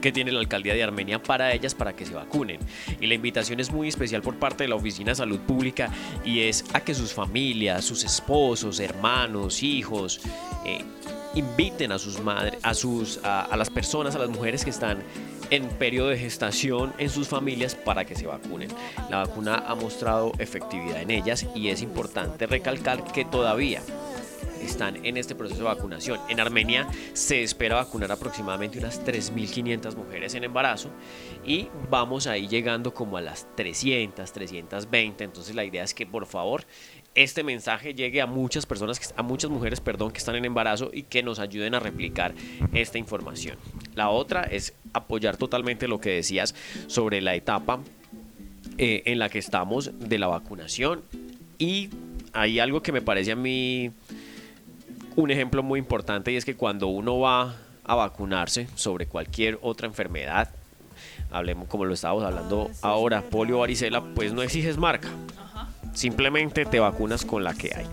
que 0.00 0.12
tiene 0.12 0.32
la 0.32 0.40
alcaldía 0.40 0.74
de 0.74 0.82
Armenia 0.82 1.22
para 1.22 1.52
ellas 1.52 1.74
para 1.74 1.94
que 1.94 2.06
se 2.06 2.14
vacunen. 2.14 2.58
Y 3.00 3.06
la 3.06 3.14
invitación 3.14 3.60
es 3.60 3.72
muy 3.72 3.88
especial 3.88 4.22
por 4.22 4.36
parte 4.36 4.64
de 4.64 4.68
la 4.68 4.76
Oficina 4.76 5.10
de 5.10 5.16
Salud 5.16 5.40
Pública 5.40 5.90
y 6.24 6.42
es 6.42 6.64
a 6.72 6.80
que 6.80 6.94
sus 6.94 7.12
familias, 7.12 7.84
sus 7.84 8.04
esposos, 8.04 8.80
hermanos, 8.80 9.62
hijos, 9.62 10.20
eh, 10.64 10.84
inviten 11.34 11.92
a 11.92 11.98
sus 11.98 12.20
madres, 12.20 12.58
a 12.62 12.74
sus 12.74 13.20
a, 13.22 13.56
las 13.56 13.70
personas, 13.70 14.14
a 14.14 14.18
las 14.18 14.30
mujeres 14.30 14.64
que 14.64 14.70
están 14.70 15.02
en 15.50 15.68
periodo 15.68 16.08
de 16.08 16.18
gestación 16.18 16.92
en 16.98 17.10
sus 17.10 17.28
familias 17.28 17.74
para 17.74 18.04
que 18.04 18.14
se 18.14 18.26
vacunen. 18.26 18.68
La 19.10 19.18
vacuna 19.18 19.64
ha 19.66 19.74
mostrado 19.74 20.32
efectividad 20.38 21.02
en 21.02 21.10
ellas 21.10 21.46
y 21.54 21.68
es 21.68 21.82
importante 21.82 22.46
recalcar 22.46 23.04
que 23.04 23.24
todavía 23.24 23.82
están 24.62 25.04
en 25.04 25.16
este 25.16 25.34
proceso 25.34 25.60
de 25.60 25.64
vacunación. 25.64 26.20
En 26.28 26.40
Armenia 26.40 26.88
se 27.12 27.42
espera 27.42 27.76
vacunar 27.76 28.12
aproximadamente 28.12 28.78
unas 28.78 29.04
3.500 29.04 29.96
mujeres 29.96 30.34
en 30.34 30.44
embarazo 30.44 30.90
y 31.44 31.68
vamos 31.90 32.26
ahí 32.26 32.48
llegando 32.48 32.94
como 32.94 33.16
a 33.16 33.20
las 33.20 33.46
300, 33.56 34.32
320. 34.32 35.24
Entonces 35.24 35.54
la 35.54 35.64
idea 35.64 35.84
es 35.84 35.94
que 35.94 36.06
por 36.06 36.26
favor 36.26 36.64
este 37.14 37.42
mensaje 37.42 37.94
llegue 37.94 38.20
a 38.20 38.26
muchas 38.26 38.66
personas, 38.66 39.12
a 39.16 39.22
muchas 39.22 39.50
mujeres, 39.50 39.80
perdón, 39.80 40.12
que 40.12 40.18
están 40.18 40.36
en 40.36 40.44
embarazo 40.44 40.90
y 40.92 41.02
que 41.02 41.22
nos 41.22 41.38
ayuden 41.38 41.74
a 41.74 41.80
replicar 41.80 42.34
esta 42.72 42.98
información. 42.98 43.56
La 43.94 44.10
otra 44.10 44.44
es 44.44 44.74
apoyar 44.92 45.36
totalmente 45.36 45.88
lo 45.88 46.00
que 46.00 46.10
decías 46.10 46.54
sobre 46.86 47.20
la 47.20 47.34
etapa 47.34 47.80
eh, 48.76 49.02
en 49.06 49.18
la 49.18 49.28
que 49.28 49.38
estamos 49.38 49.90
de 49.98 50.18
la 50.18 50.28
vacunación 50.28 51.02
y 51.58 51.90
hay 52.32 52.60
algo 52.60 52.82
que 52.82 52.92
me 52.92 53.02
parece 53.02 53.32
a 53.32 53.36
mí 53.36 53.90
un 55.18 55.32
ejemplo 55.32 55.64
muy 55.64 55.80
importante 55.80 56.30
y 56.30 56.36
es 56.36 56.44
que 56.44 56.54
cuando 56.54 56.86
uno 56.86 57.18
va 57.18 57.56
a 57.82 57.94
vacunarse 57.96 58.68
sobre 58.76 59.06
cualquier 59.06 59.58
otra 59.62 59.88
enfermedad, 59.88 60.50
hablemos 61.32 61.66
como 61.66 61.84
lo 61.84 61.94
estábamos 61.94 62.22
hablando 62.22 62.70
ahora, 62.82 63.22
polio, 63.22 63.58
varicela, 63.58 64.00
pues 64.14 64.32
no 64.32 64.42
exiges 64.42 64.78
marca. 64.78 65.08
Simplemente 65.98 66.64
te 66.64 66.78
vacunas 66.78 67.24
con 67.24 67.42
la 67.42 67.54
que 67.54 67.72
hay. 67.74 67.86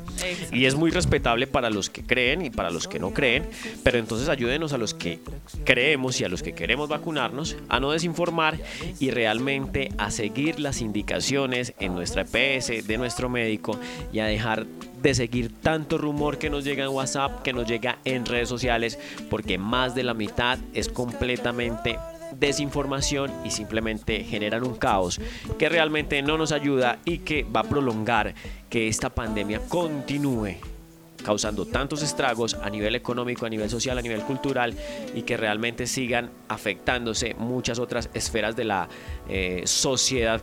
Y 0.51 0.65
es 0.65 0.75
muy 0.75 0.91
respetable 0.91 1.47
para 1.47 1.71
los 1.71 1.89
que 1.89 2.03
creen 2.03 2.45
y 2.45 2.51
para 2.51 2.69
los 2.69 2.87
que 2.87 2.99
no 2.99 3.15
creen, 3.15 3.49
pero 3.81 3.97
entonces 3.97 4.29
ayúdenos 4.29 4.73
a 4.73 4.77
los 4.77 4.93
que 4.93 5.21
creemos 5.63 6.21
y 6.21 6.23
a 6.23 6.29
los 6.29 6.43
que 6.43 6.53
queremos 6.53 6.87
vacunarnos 6.87 7.57
a 7.67 7.79
no 7.79 7.89
desinformar 7.89 8.59
y 8.99 9.09
realmente 9.09 9.89
a 9.97 10.11
seguir 10.11 10.59
las 10.59 10.81
indicaciones 10.81 11.73
en 11.79 11.95
nuestra 11.95 12.27
EPS, 12.31 12.85
de 12.85 12.97
nuestro 12.99 13.27
médico 13.27 13.79
y 14.13 14.19
a 14.19 14.25
dejar 14.25 14.67
de 15.01 15.15
seguir 15.15 15.51
tanto 15.59 15.97
rumor 15.97 16.37
que 16.37 16.51
nos 16.51 16.63
llega 16.63 16.83
en 16.83 16.91
WhatsApp, 16.91 17.41
que 17.41 17.53
nos 17.53 17.67
llega 17.67 17.97
en 18.05 18.27
redes 18.27 18.49
sociales, 18.49 18.99
porque 19.31 19.57
más 19.57 19.95
de 19.95 20.03
la 20.03 20.13
mitad 20.13 20.59
es 20.75 20.89
completamente 20.89 21.97
desinformación 22.33 23.31
y 23.43 23.51
simplemente 23.51 24.23
generan 24.23 24.65
un 24.65 24.75
caos 24.75 25.19
que 25.57 25.69
realmente 25.69 26.21
no 26.21 26.37
nos 26.37 26.51
ayuda 26.51 26.99
y 27.05 27.19
que 27.19 27.43
va 27.43 27.61
a 27.61 27.63
prolongar 27.63 28.33
que 28.69 28.87
esta 28.87 29.09
pandemia 29.09 29.61
continúe 29.67 30.55
causando 31.25 31.65
tantos 31.65 32.03
estragos 32.03 32.53
a 32.61 32.69
nivel 32.69 32.93
económico, 32.95 33.47
a 33.47 33.49
nivel 33.49 33.69
social, 33.69 33.97
a 33.97 34.01
nivel 34.01 34.21
cultural 34.21 34.75
y 35.15 35.23
que 35.23 35.37
realmente 35.37 35.87
sigan 35.87 36.29
afectándose 36.47 37.33
muchas 37.33 37.79
otras 37.79 38.11
esferas 38.13 38.55
de 38.55 38.63
la 38.63 38.87
eh, 39.27 39.63
sociedad 39.65 40.39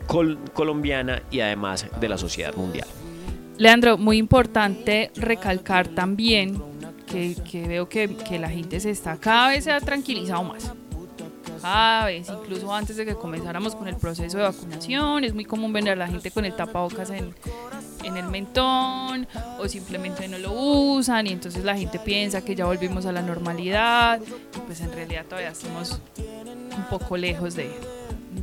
colombiana 0.52 1.22
y 1.30 1.38
además 1.38 1.86
de 2.00 2.08
la 2.08 2.18
sociedad 2.18 2.54
mundial. 2.56 2.88
Leandro, 3.58 3.96
muy 3.96 4.16
importante 4.16 5.12
recalcar 5.14 5.86
también 5.86 6.60
que, 7.06 7.36
veo 7.68 7.88
que, 7.88 8.16
que, 8.16 8.38
la 8.38 8.48
gente 8.48 8.80
se 8.80 8.90
está 8.90 9.18
cada 9.18 9.50
vez 9.50 9.64
se 9.64 9.70
ha 9.70 9.80
tranquilizado 9.80 10.42
más 10.44 10.72
vez, 11.62 12.28
incluso 12.28 12.74
antes 12.74 12.96
de 12.96 13.04
que 13.04 13.14
comenzáramos 13.14 13.74
con 13.74 13.88
el 13.88 13.96
proceso 13.96 14.38
de 14.38 14.44
vacunación, 14.44 15.24
es 15.24 15.34
muy 15.34 15.44
común 15.44 15.72
ver 15.72 15.88
a 15.90 15.96
la 15.96 16.08
gente 16.08 16.30
con 16.30 16.44
el 16.44 16.54
tapabocas 16.54 17.10
en, 17.10 17.34
en 18.04 18.16
el 18.16 18.26
mentón 18.26 19.26
o 19.58 19.68
simplemente 19.68 20.26
no 20.28 20.38
lo 20.38 20.52
usan 20.52 21.26
y 21.26 21.30
entonces 21.32 21.64
la 21.64 21.76
gente 21.76 21.98
piensa 21.98 22.42
que 22.42 22.54
ya 22.54 22.64
volvimos 22.66 23.06
a 23.06 23.12
la 23.12 23.22
normalidad 23.22 24.20
y 24.20 24.58
pues 24.60 24.80
en 24.80 24.92
realidad 24.92 25.24
todavía 25.26 25.50
estamos 25.50 26.00
un 26.18 26.84
poco 26.90 27.16
lejos 27.16 27.54
de, 27.54 27.70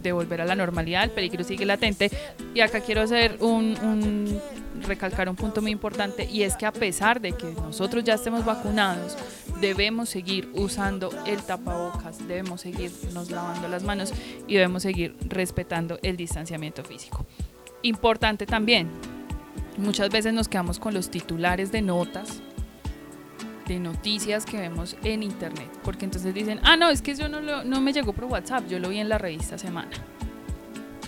de 0.01 0.11
volver 0.11 0.41
a 0.41 0.45
la 0.45 0.55
normalidad, 0.55 1.03
el 1.03 1.11
peligro 1.11 1.43
sigue 1.43 1.65
latente. 1.65 2.11
Y 2.53 2.61
acá 2.61 2.79
quiero 2.81 3.01
hacer 3.01 3.37
un, 3.41 3.77
un 3.81 4.41
recalcar 4.87 5.29
un 5.29 5.35
punto 5.35 5.61
muy 5.61 5.71
importante 5.71 6.25
y 6.25 6.43
es 6.43 6.55
que 6.55 6.65
a 6.65 6.71
pesar 6.71 7.19
de 7.19 7.33
que 7.33 7.51
nosotros 7.51 8.03
ya 8.03 8.13
estemos 8.13 8.45
vacunados, 8.45 9.17
debemos 9.59 10.09
seguir 10.09 10.49
usando 10.53 11.11
el 11.25 11.41
tapabocas, 11.43 12.27
debemos 12.27 12.61
seguirnos 12.61 13.31
lavando 13.31 13.67
las 13.67 13.83
manos 13.83 14.13
y 14.47 14.55
debemos 14.55 14.83
seguir 14.83 15.15
respetando 15.21 15.99
el 16.01 16.17
distanciamiento 16.17 16.83
físico. 16.83 17.25
Importante 17.81 18.45
también, 18.45 18.89
muchas 19.77 20.09
veces 20.09 20.33
nos 20.33 20.47
quedamos 20.47 20.79
con 20.79 20.93
los 20.93 21.09
titulares 21.09 21.71
de 21.71 21.81
notas, 21.81 22.41
de 23.67 23.79
noticias 23.79 24.45
que 24.45 24.57
vemos 24.57 24.97
en 25.03 25.23
internet, 25.23 25.69
porque 25.83 26.05
entonces 26.05 26.33
dicen, 26.33 26.59
ah, 26.63 26.75
no, 26.75 26.89
es 26.89 27.01
que 27.01 27.15
yo 27.15 27.29
no, 27.29 27.63
no 27.63 27.81
me 27.81 27.93
llegó 27.93 28.13
por 28.13 28.25
WhatsApp, 28.25 28.67
yo 28.67 28.79
lo 28.79 28.89
vi 28.89 28.99
en 28.99 29.09
la 29.09 29.17
revista 29.17 29.57
Semana. 29.57 29.91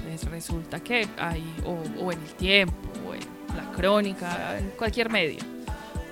Pues 0.04 0.24
resulta 0.26 0.80
que 0.82 1.08
hay, 1.18 1.44
o, 1.66 2.04
o 2.04 2.12
en 2.12 2.20
el 2.20 2.34
tiempo, 2.36 2.76
o 3.08 3.14
en 3.14 3.22
la 3.56 3.72
crónica, 3.72 4.60
en 4.60 4.70
cualquier 4.72 5.10
medio 5.10 5.40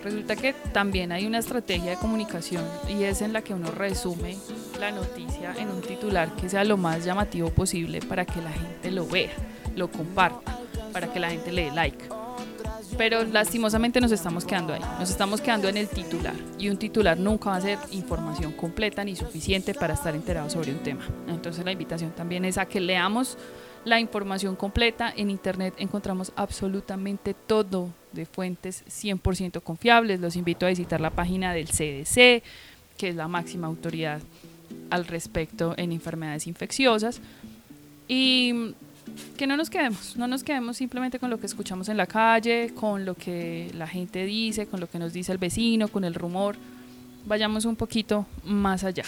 Resulta 0.03 0.35
que 0.35 0.53
también 0.71 1.11
hay 1.11 1.25
una 1.25 1.39
estrategia 1.39 1.91
de 1.91 1.97
comunicación 1.97 2.63
y 2.87 3.03
es 3.03 3.21
en 3.21 3.33
la 3.33 3.41
que 3.41 3.53
uno 3.53 3.69
resume 3.71 4.37
la 4.79 4.91
noticia 4.91 5.53
en 5.57 5.69
un 5.69 5.81
titular 5.81 6.35
que 6.35 6.47
sea 6.47 6.63
lo 6.63 6.77
más 6.77 7.03
llamativo 7.03 7.49
posible 7.49 7.99
para 8.01 8.25
que 8.25 8.41
la 8.41 8.51
gente 8.51 8.91
lo 8.91 9.05
vea, 9.05 9.31
lo 9.75 9.91
comparta, 9.91 10.57
para 10.93 11.11
que 11.11 11.19
la 11.19 11.29
gente 11.29 11.51
le 11.51 11.65
dé 11.65 11.71
like. 11.71 12.05
Pero 12.97 13.23
lastimosamente 13.23 14.01
nos 14.01 14.11
estamos 14.11 14.45
quedando 14.45 14.73
ahí, 14.73 14.81
nos 14.99 15.09
estamos 15.09 15.41
quedando 15.41 15.67
en 15.67 15.77
el 15.77 15.87
titular 15.87 16.35
y 16.57 16.69
un 16.69 16.77
titular 16.77 17.17
nunca 17.17 17.49
va 17.49 17.57
a 17.57 17.61
ser 17.61 17.77
información 17.91 18.53
completa 18.53 19.03
ni 19.03 19.15
suficiente 19.15 19.73
para 19.73 19.93
estar 19.93 20.15
enterado 20.15 20.49
sobre 20.49 20.71
un 20.71 20.79
tema. 20.79 21.05
Entonces 21.27 21.63
la 21.65 21.71
invitación 21.71 22.11
también 22.11 22.45
es 22.45 22.57
a 22.57 22.65
que 22.65 22.79
leamos 22.79 23.37
la 23.85 23.99
información 23.99 24.55
completa. 24.55 25.13
En 25.15 25.29
Internet 25.29 25.73
encontramos 25.77 26.31
absolutamente 26.35 27.33
todo 27.33 27.93
de 28.11 28.25
fuentes 28.25 28.83
100% 28.87 29.61
confiables. 29.61 30.19
Los 30.19 30.35
invito 30.35 30.65
a 30.65 30.69
visitar 30.69 31.01
la 31.01 31.11
página 31.11 31.53
del 31.53 31.67
CDC, 31.67 32.43
que 32.97 33.09
es 33.09 33.15
la 33.15 33.27
máxima 33.27 33.67
autoridad 33.67 34.21
al 34.89 35.05
respecto 35.05 35.73
en 35.77 35.91
enfermedades 35.91 36.47
infecciosas. 36.47 37.21
Y 38.07 38.73
que 39.37 39.47
no 39.47 39.57
nos 39.57 39.69
quedemos, 39.69 40.15
no 40.17 40.27
nos 40.27 40.43
quedemos 40.43 40.77
simplemente 40.77 41.19
con 41.19 41.29
lo 41.29 41.39
que 41.39 41.45
escuchamos 41.45 41.89
en 41.89 41.97
la 41.97 42.05
calle, 42.05 42.73
con 42.75 43.05
lo 43.05 43.15
que 43.15 43.71
la 43.75 43.87
gente 43.87 44.25
dice, 44.25 44.67
con 44.67 44.79
lo 44.79 44.89
que 44.89 44.99
nos 44.99 45.13
dice 45.13 45.31
el 45.31 45.37
vecino, 45.37 45.87
con 45.87 46.03
el 46.03 46.13
rumor. 46.13 46.55
Vayamos 47.25 47.65
un 47.65 47.75
poquito 47.75 48.25
más 48.43 48.83
allá. 48.83 49.03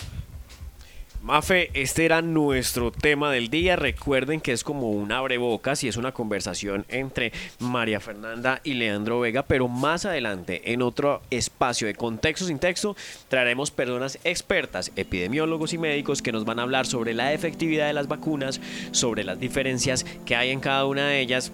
Mafe, 1.22 1.70
este 1.76 2.06
era 2.06 2.24
nuestro 2.24 2.92
tema 2.92 3.32
del 3.32 3.50
día. 3.50 3.76
Recuerden 3.76 4.42
que 4.42 4.54
es 4.54 4.64
como 4.64 4.90
un 4.90 5.12
abrebocas 5.12 5.84
y 5.84 5.88
es 5.88 5.96
una 5.96 6.14
conversación 6.14 6.84
entre 6.90 7.32
María 7.60 8.00
Fernanda 8.00 8.60
y 8.64 8.74
Leandro 8.74 9.20
Vega, 9.20 9.44
pero 9.44 9.68
más 9.68 10.06
adelante, 10.06 10.74
en 10.74 10.82
otro 10.82 11.22
espacio 11.30 11.86
de 11.86 11.94
contexto 11.94 12.48
sin 12.48 12.58
texto, 12.58 12.96
traeremos 13.28 13.70
personas 13.70 14.18
expertas, 14.24 14.92
epidemiólogos 14.96 15.74
y 15.74 15.78
médicos 15.78 16.24
que 16.24 16.32
nos 16.32 16.44
van 16.44 16.58
a 16.58 16.64
hablar 16.64 16.88
sobre 16.88 17.14
la 17.14 17.34
efectividad 17.34 17.86
de 17.86 17.94
las 17.94 18.08
vacunas, 18.08 18.60
sobre 18.90 19.24
las 19.24 19.40
diferencias 19.40 20.06
que 20.26 20.36
hay 20.36 20.50
en 20.50 20.60
cada 20.60 20.86
una 20.86 21.08
de 21.08 21.20
ellas 21.20 21.52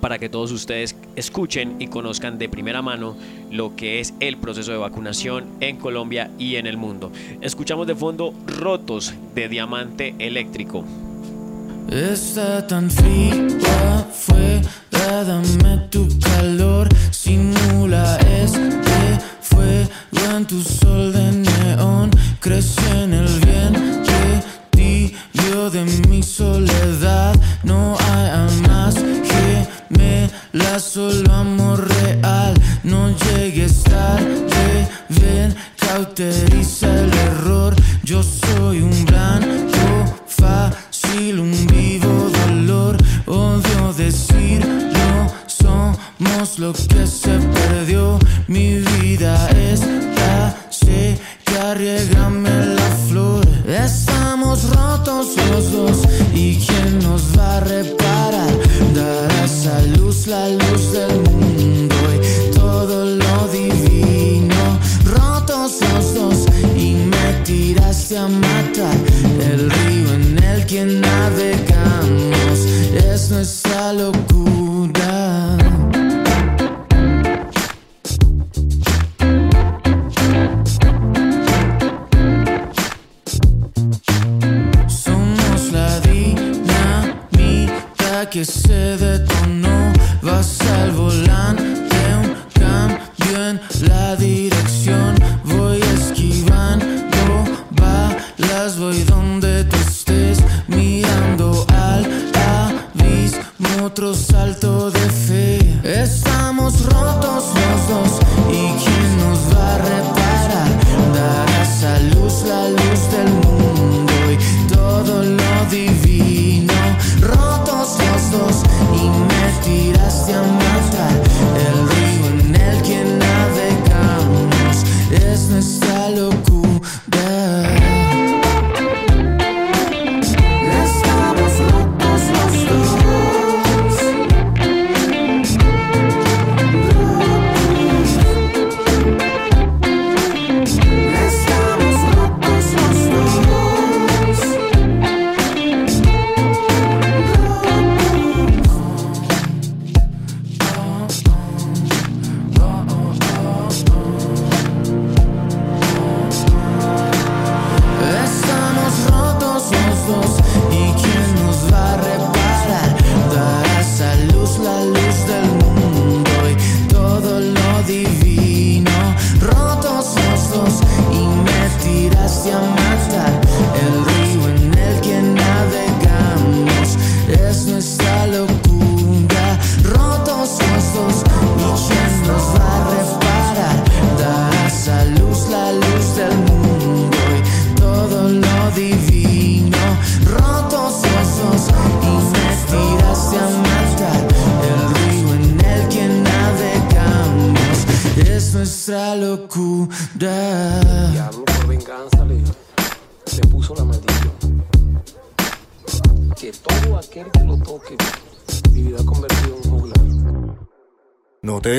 para 0.00 0.18
que 0.18 0.28
todos 0.28 0.52
ustedes 0.52 0.96
escuchen 1.16 1.76
y 1.80 1.88
conozcan 1.88 2.38
de 2.38 2.48
primera 2.48 2.82
mano 2.82 3.16
lo 3.50 3.76
que 3.76 4.00
es 4.00 4.14
el 4.20 4.36
proceso 4.36 4.72
de 4.72 4.78
vacunación 4.78 5.46
en 5.60 5.76
Colombia 5.76 6.30
y 6.38 6.56
en 6.56 6.66
el 6.66 6.76
mundo. 6.76 7.12
Escuchamos 7.40 7.86
de 7.86 7.94
fondo 7.94 8.34
Rotos 8.46 9.14
de 9.34 9.48
Diamante 9.48 10.14
Eléctrico. 10.18 10.84
Está 11.90 12.66
tan 12.66 12.90
fría 12.90 14.06
fue, 14.12 14.62
dame 14.90 15.88
tu 15.90 16.08
calor, 16.20 16.88
simula 17.10 18.18
este 18.18 18.72
en 20.36 20.46
tu 20.46 20.62
sol 20.62 21.12
de 21.12 21.30
neón, 21.32 22.10
crece 22.40 23.02
en 23.02 23.12
el 23.14 23.28
vientre 23.40 24.42
tibio 24.70 25.70
de 25.70 25.84
mi 26.08 26.22
soledad, 26.22 27.34
no 27.64 27.96
hay 27.98 28.41
la 30.52 30.78
solo 30.78 31.32
amor 31.32 31.88
real, 32.02 32.54
no 32.84 33.10
llegues 33.16 33.82
tarde, 33.84 34.88
ven, 35.08 35.54
cauteriza 35.76 36.86
el 37.00 37.12
error, 37.12 37.74
yo 38.02 38.22
soy 38.22 38.82
un 38.82 39.04
blanco 39.06 40.20
fácil, 40.26 41.40
un 41.40 41.66
vivo 41.66 42.30
dolor, 42.46 42.96
odio 43.26 43.92
decirlo, 43.96 45.32
somos 45.46 46.58
lo 46.58 46.72
que 46.72 47.06
se 47.06 47.38
perdió, 47.38 48.18
mi 48.46 48.80
vida 48.80 49.48
está 49.50 50.54
seca, 50.70 51.74
riégame 51.74 52.66
la 52.66 52.90
flor, 53.08 53.46
estamos 53.66 54.68
rotos 54.74 55.28
los 55.50 55.72
dos, 55.72 55.98
y 56.34 56.56
quién 56.56 56.98
nos 56.98 57.38
va 57.38 57.56
a 57.56 57.60
reparar, 57.60 58.11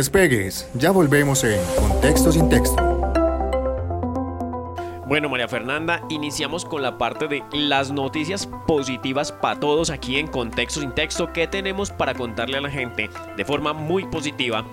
despegues, 0.04 0.68
ya 0.74 0.92
volvemos 0.92 1.46
en 1.46 1.62
Contexto 1.78 2.30
sin 2.30 2.50
texto. 2.50 2.76
Bueno, 5.08 5.30
María 5.30 5.48
Fernanda, 5.48 6.02
iniciamos 6.10 6.66
con 6.66 6.82
la 6.82 6.98
parte 6.98 7.30
de 7.30 7.42
las 7.54 7.90
noticias 7.90 8.46
positivas 8.68 9.32
para 9.32 9.62
todos 9.62 9.90
aquí 9.90 10.18
en 10.18 10.28
Contexto 10.28 10.82
sin 10.82 10.92
Texto. 10.92 11.32
¿Qué 11.32 11.48
tenemos 11.48 11.90
para 11.90 12.14
contarle 12.16 12.58
a 12.58 12.62
la 12.62 12.70
gente 12.70 13.10
de 13.38 13.46
forma 13.46 13.72
muy 13.72 14.04
positiva 14.04 14.66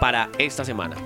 para 0.00 0.28
esta 0.36 0.66
semana? 0.66 0.96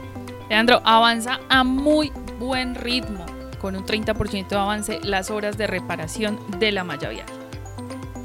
Leandro, 0.49 0.81
avanza 0.83 1.39
a 1.49 1.63
muy 1.63 2.11
buen 2.41 2.75
ritmo, 2.75 3.27
con 3.61 3.77
un 3.77 3.87
30% 3.87 4.49
de 4.49 4.57
avance 4.57 4.99
las 5.05 5.31
horas 5.31 5.57
de 5.57 5.69
reparación 5.69 6.41
de 6.59 6.73
la 6.73 6.83
malla 6.83 7.11
vial. 7.11 7.27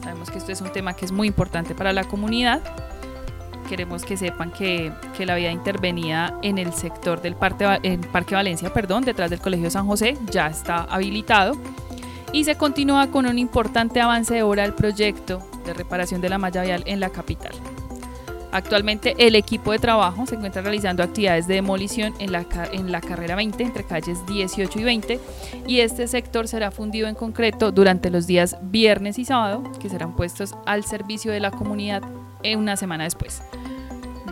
Sabemos 0.02 0.32
que 0.32 0.40
esto 0.40 0.52
es 0.52 0.62
un 0.62 0.72
tema 0.72 0.96
que 0.96 1.06
es 1.06 1.12
muy 1.12 1.28
importante 1.28 1.76
para 1.76 1.94
la 1.94 2.06
comunidad. 2.06 2.62
Queremos 3.68 4.04
que 4.04 4.18
sepan 4.18 4.52
que, 4.52 4.92
que 5.18 5.26
la 5.26 5.36
vía 5.36 5.52
intervenida 5.52 6.38
en 6.42 6.58
el 6.58 6.74
sector 6.74 7.22
del 7.22 7.36
Parque, 7.36 7.80
en 7.84 8.02
Parque 8.02 8.36
Valencia, 8.36 8.74
perdón, 8.74 9.04
detrás 9.06 9.30
del 9.30 9.40
Colegio 9.40 9.70
San 9.70 9.88
José, 9.88 10.18
ya 10.30 10.48
está 10.48 10.84
habilitado. 10.84 11.56
Y 12.32 12.46
se 12.46 12.56
continúa 12.56 13.08
con 13.08 13.26
un 13.28 13.38
importante 13.38 14.02
avance 14.02 14.34
de 14.34 14.44
hora 14.44 14.64
del 14.64 14.74
proyecto 14.74 15.42
de 15.66 15.74
reparación 15.74 16.20
de 16.22 16.30
la 16.30 16.38
malla 16.38 16.64
vial 16.64 16.84
en 16.88 17.00
la 17.00 17.10
capital. 17.10 17.54
Actualmente 18.54 19.16
el 19.18 19.36
equipo 19.36 19.72
de 19.72 19.80
trabajo 19.80 20.28
se 20.28 20.36
encuentra 20.36 20.62
realizando 20.62 21.02
actividades 21.02 21.48
de 21.48 21.56
demolición 21.56 22.14
en 22.20 22.32
la, 22.32 22.46
en 22.72 22.92
la 22.92 23.02
carrera 23.02 23.36
20 23.36 23.64
entre 23.64 23.84
calles 23.84 24.24
18 24.28 24.80
y 24.80 24.84
20 24.84 25.20
y 25.66 25.80
este 25.80 26.08
sector 26.08 26.48
será 26.48 26.70
fundido 26.70 27.08
en 27.08 27.16
concreto 27.16 27.72
durante 27.72 28.12
los 28.12 28.28
días 28.28 28.58
viernes 28.62 29.18
y 29.18 29.26
sábado 29.26 29.64
que 29.82 29.90
serán 29.90 30.16
puestos 30.16 30.54
al 30.68 30.84
servicio 30.84 31.32
de 31.32 31.40
la 31.40 31.50
comunidad 31.50 32.04
una 32.56 32.76
semana 32.78 33.04
después. 33.06 33.42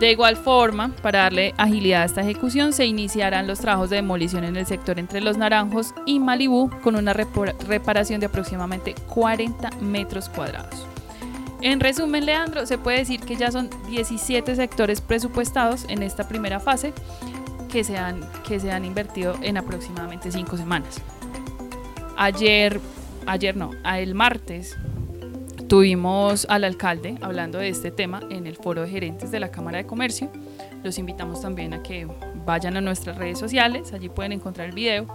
De 0.02 0.10
igual 0.10 0.36
forma, 0.36 0.88
para 1.00 1.20
darle 1.20 1.54
agilidad 1.58 2.02
a 2.02 2.06
esta 2.06 2.22
ejecución, 2.22 2.72
se 2.72 2.86
iniciarán 2.86 3.46
los 3.46 3.60
trabajos 3.60 3.88
de 3.88 3.96
demolición 3.96 4.42
en 4.42 4.56
el 4.56 4.66
sector 4.66 4.98
entre 4.98 5.20
Los 5.20 5.38
Naranjos 5.38 5.94
y 6.06 6.18
Malibú 6.18 6.70
con 6.82 6.96
una 6.96 7.12
reparación 7.12 8.18
de 8.18 8.26
aproximadamente 8.26 8.94
40 9.08 9.70
metros 9.80 10.28
cuadrados. 10.28 10.88
En 11.60 11.78
resumen, 11.78 12.26
Leandro, 12.26 12.66
se 12.66 12.78
puede 12.78 12.98
decir 12.98 13.20
que 13.20 13.36
ya 13.36 13.52
son 13.52 13.70
17 13.88 14.56
sectores 14.56 15.00
presupuestados 15.00 15.84
en 15.88 16.02
esta 16.02 16.26
primera 16.26 16.58
fase 16.58 16.92
que 17.70 17.84
se 17.84 17.96
han, 17.96 18.20
que 18.42 18.58
se 18.58 18.72
han 18.72 18.84
invertido 18.84 19.36
en 19.40 19.56
aproximadamente 19.56 20.32
5 20.32 20.56
semanas. 20.56 21.00
Ayer, 22.16 22.80
ayer 23.26 23.56
no, 23.56 23.70
el 23.84 24.16
martes 24.16 24.76
tuvimos 25.72 26.46
al 26.50 26.64
alcalde 26.64 27.16
hablando 27.22 27.56
de 27.56 27.70
este 27.70 27.90
tema 27.90 28.20
en 28.28 28.46
el 28.46 28.56
foro 28.56 28.82
de 28.82 28.90
gerentes 28.90 29.30
de 29.30 29.40
la 29.40 29.50
Cámara 29.50 29.78
de 29.78 29.86
Comercio. 29.86 30.30
Los 30.82 30.98
invitamos 30.98 31.40
también 31.40 31.72
a 31.72 31.82
que 31.82 32.06
vayan 32.44 32.76
a 32.76 32.82
nuestras 32.82 33.16
redes 33.16 33.38
sociales, 33.38 33.90
allí 33.94 34.10
pueden 34.10 34.32
encontrar 34.32 34.68
el 34.68 34.74
video, 34.74 35.06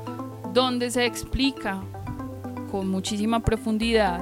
donde 0.56 0.90
se 0.90 1.06
explica 1.06 1.84
con 2.72 2.90
muchísima 2.90 3.40
profundidad 3.42 4.20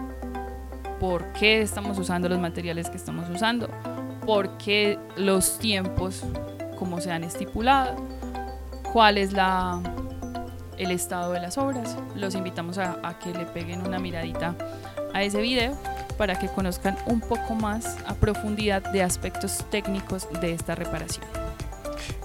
por 1.00 1.32
qué 1.32 1.62
estamos 1.62 1.98
usando 1.98 2.28
los 2.28 2.40
materiales 2.40 2.90
que 2.90 2.98
estamos 2.98 3.30
usando, 3.30 3.70
por 4.26 4.58
qué 4.58 5.00
los 5.16 5.58
tiempos 5.58 6.22
como 6.78 7.00
se 7.00 7.14
han 7.14 7.24
estipulado, 7.24 7.96
cuál 8.92 9.18
es 9.18 9.32
la, 9.32 9.80
el 10.78 10.92
estado 10.92 11.32
de 11.32 11.40
las 11.40 11.58
obras. 11.58 11.98
Los 12.14 12.36
invitamos 12.36 12.78
a, 12.78 13.00
a 13.04 13.20
que 13.20 13.32
le 13.32 13.46
peguen 13.46 13.88
una 13.88 14.00
miradita 14.00 14.54
a 15.14 15.24
ese 15.24 15.40
video 15.40 15.78
para 16.18 16.40
que 16.40 16.48
conozcan 16.48 16.98
un 17.06 17.22
poco 17.22 17.56
más 17.56 17.98
a 18.06 18.16
profundidad 18.16 18.82
de 18.92 19.04
aspectos 19.04 19.66
técnicos 19.70 20.28
de 20.42 20.54
esta 20.54 20.76
reparación. 20.76 21.26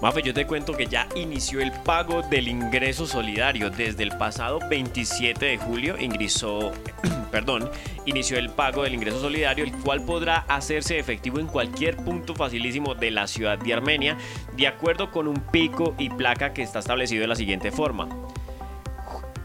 Mafe, 0.01 0.21
yo 0.23 0.33
te 0.33 0.47
cuento 0.47 0.73
que 0.73 0.87
ya 0.87 1.07
inició 1.15 1.61
el 1.61 1.71
pago 1.71 2.21
del 2.23 2.47
ingreso 2.47 3.05
solidario. 3.05 3.69
Desde 3.69 4.03
el 4.03 4.11
pasado 4.17 4.59
27 4.67 5.45
de 5.45 5.57
julio 5.57 5.95
ingresó, 5.99 6.71
perdón, 7.31 7.69
inició 8.05 8.37
el 8.37 8.49
pago 8.49 8.83
del 8.83 8.95
ingreso 8.95 9.21
solidario, 9.21 9.63
el 9.63 9.71
cual 9.71 10.03
podrá 10.03 10.37
hacerse 10.47 10.97
efectivo 10.97 11.39
en 11.39 11.47
cualquier 11.47 11.97
punto 11.97 12.35
facilísimo 12.35 12.95
de 12.95 13.11
la 13.11 13.27
ciudad 13.27 13.59
de 13.59 13.73
Armenia, 13.73 14.17
de 14.55 14.67
acuerdo 14.67 15.11
con 15.11 15.27
un 15.27 15.37
pico 15.51 15.95
y 15.97 16.09
placa 16.09 16.53
que 16.53 16.63
está 16.63 16.79
establecido 16.79 17.21
de 17.21 17.27
la 17.27 17.35
siguiente 17.35 17.71
forma. 17.71 18.09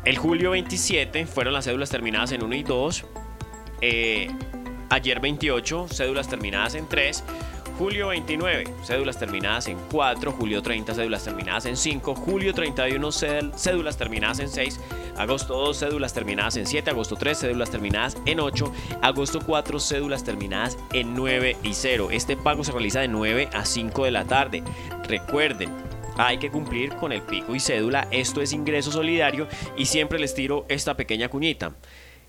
El 0.05 0.19
julio 0.19 0.53
27 0.53 1.27
fueron 1.27 1.53
las 1.53 1.65
cédulas 1.65 1.91
terminadas 1.91 2.33
en 2.33 2.45
1 2.45 2.55
y 2.55 2.63
2. 2.63 3.05
Eh, 3.81 4.31
ayer 4.91 5.21
28, 5.21 5.87
cédulas 5.91 6.29
terminadas 6.29 6.75
en 6.75 6.87
3. 6.89 7.25
Julio 7.79 8.09
29, 8.09 8.65
cédulas 8.85 9.19
terminadas 9.19 9.69
en 9.69 9.77
4. 9.93 10.33
Julio 10.33 10.63
30, 10.63 10.95
cédulas 10.95 11.25
terminadas 11.25 11.67
en 11.67 11.77
5. 11.77 12.15
Julio 12.15 12.55
31, 12.55 13.09
céd- 13.13 13.53
cédulas 13.55 13.99
terminadas 13.99 14.39
en 14.39 14.49
6. 14.49 14.81
Agosto 15.19 15.53
2, 15.55 15.77
cédulas 15.79 16.15
terminadas 16.15 16.57
en 16.57 16.67
7. 16.67 16.89
Agosto 16.91 17.17
3, 17.17 17.39
cédulas 17.39 17.71
terminadas 17.71 18.17
en 18.25 18.41
8. 18.41 18.73
Agosto 19.03 19.41
4, 19.45 19.79
cédulas 19.79 20.25
terminadas 20.25 20.79
en 20.95 21.13
9 21.15 21.59
y 21.63 21.75
0. 21.75 22.09
Este 22.11 22.35
pago 22.39 22.65
se 22.65 22.73
realiza 22.73 23.01
de 23.01 23.09
9 23.09 23.51
a 23.53 23.67
5 23.67 24.05
de 24.07 24.11
la 24.11 24.25
tarde. 24.25 24.63
Recuerden, 25.07 25.69
hay 26.17 26.39
que 26.39 26.51
cumplir 26.51 26.95
con 26.97 27.13
el 27.13 27.21
pico 27.21 27.55
y 27.55 27.61
cédula. 27.61 28.09
Esto 28.11 28.41
es 28.41 28.55
ingreso 28.55 28.91
solidario 28.91 29.49
y 29.77 29.85
siempre 29.85 30.19
les 30.19 30.35
tiro 30.35 30.65
esta 30.71 30.97
pequeña 30.97 31.29
cuñita. 31.29 31.73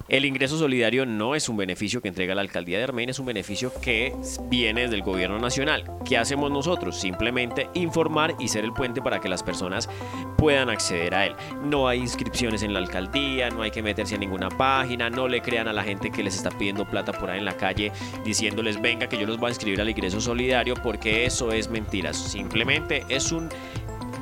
El 0.10 0.24
ingreso 0.24 0.58
solidario 0.58 1.06
no 1.06 1.36
es 1.36 1.50
un 1.50 1.58
beneficio 1.58 2.02
que 2.02 2.08
entrega 2.08 2.34
la 2.34 2.40
alcaldía 2.40 2.78
de 2.78 2.86
Armenia, 2.86 3.12
es 3.12 3.20
un 3.20 3.26
beneficio 3.26 3.74
que 3.82 4.16
viene 4.44 4.84
desde 4.84 4.96
el 4.96 5.02
gobierno 5.02 5.38
nacional. 5.38 5.84
¿Qué 6.06 6.18
hacemos 6.18 6.50
nosotros? 6.50 6.98
Simplemente 6.98 7.70
informar 7.74 8.34
y 8.40 8.48
ser 8.48 8.64
el 8.64 8.72
puente 8.72 9.02
para 9.02 9.20
que 9.20 9.28
las 9.28 9.44
personas 9.44 9.90
puedan 10.38 10.70
acceder 10.70 11.14
a 11.14 11.26
él. 11.26 11.36
No 11.62 11.90
hay 11.90 12.00
inscripciones 12.00 12.64
en 12.64 12.72
la 12.72 12.80
alcaldía, 12.80 13.50
no 13.50 13.64
hay 13.64 13.72
que 13.72 13.84
meterse 13.84 14.16
a 14.16 14.18
ninguna 14.18 14.48
página, 14.48 15.10
no 15.10 15.28
le 15.28 15.42
crean 15.42 15.68
a 15.68 15.74
la 15.74 15.84
gente 15.84 16.10
que 16.10 16.24
les 16.24 16.38
está 16.38 16.52
pidiendo 16.52 16.90
plata 16.90 17.12
por 17.12 17.30
ahí 17.30 17.40
en 17.40 17.46
la 17.46 17.58
calle 17.58 17.92
diciéndoles 18.24 18.82
venga 18.82 19.10
que 19.10 19.18
yo 19.18 19.28
los 19.28 19.38
voy 19.38 19.48
a 19.48 19.52
inscribir 19.52 19.82
al 19.82 19.90
ingreso 19.90 20.22
solidario 20.22 20.76
porque 20.82 21.26
eso 21.26 21.52
es 21.52 21.70
mentira. 21.70 22.14
Simplemente 22.14 23.04
es 23.10 23.34
un 23.34 23.50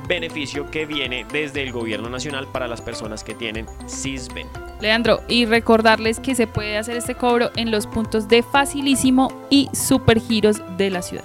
beneficio 0.06 0.70
que 0.70 0.86
viene 0.86 1.26
desde 1.32 1.62
el 1.62 1.72
gobierno 1.72 2.08
nacional 2.08 2.46
para 2.46 2.68
las 2.68 2.80
personas 2.80 3.24
que 3.24 3.34
tienen 3.34 3.66
CISBEN. 3.88 4.46
Leandro, 4.80 5.22
y 5.28 5.46
recordarles 5.46 6.20
que 6.20 6.34
se 6.34 6.46
puede 6.46 6.76
hacer 6.76 6.96
este 6.96 7.14
cobro 7.14 7.50
en 7.56 7.70
los 7.70 7.86
puntos 7.86 8.28
de 8.28 8.42
Facilísimo 8.42 9.32
y 9.50 9.68
Supergiros 9.72 10.60
de 10.76 10.90
la 10.90 11.02
ciudad. 11.02 11.24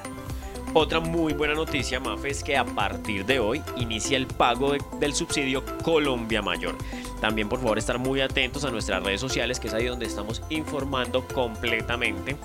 Otra 0.74 1.02
muy 1.02 1.34
buena 1.34 1.54
noticia, 1.54 2.00
Mafe, 2.00 2.30
es 2.30 2.44
que 2.46 2.56
a 2.56 2.63
partir 2.63 3.26
de 3.26 3.39
hoy 3.39 3.62
inicia 3.76 4.15
el 4.15 4.26
pago 4.26 4.72
de- 4.72 4.80
del 5.02 5.13
subsidio 5.13 5.63
Colombia 5.84 6.41
Mayor. 6.41 6.78
También, 7.20 7.50
por 7.50 7.60
favor, 7.60 7.78
estar 7.78 8.00
muy 8.00 8.22
atentos 8.22 8.63
a 8.63 8.72
nuestras 8.72 9.04
redes 9.04 9.20
sociales, 9.20 9.60
que 9.60 9.67
es 9.67 9.74
ahí 9.74 9.86
donde 9.86 10.06
estamos 10.06 10.41
informando 10.50 11.28
completamente 11.28 12.38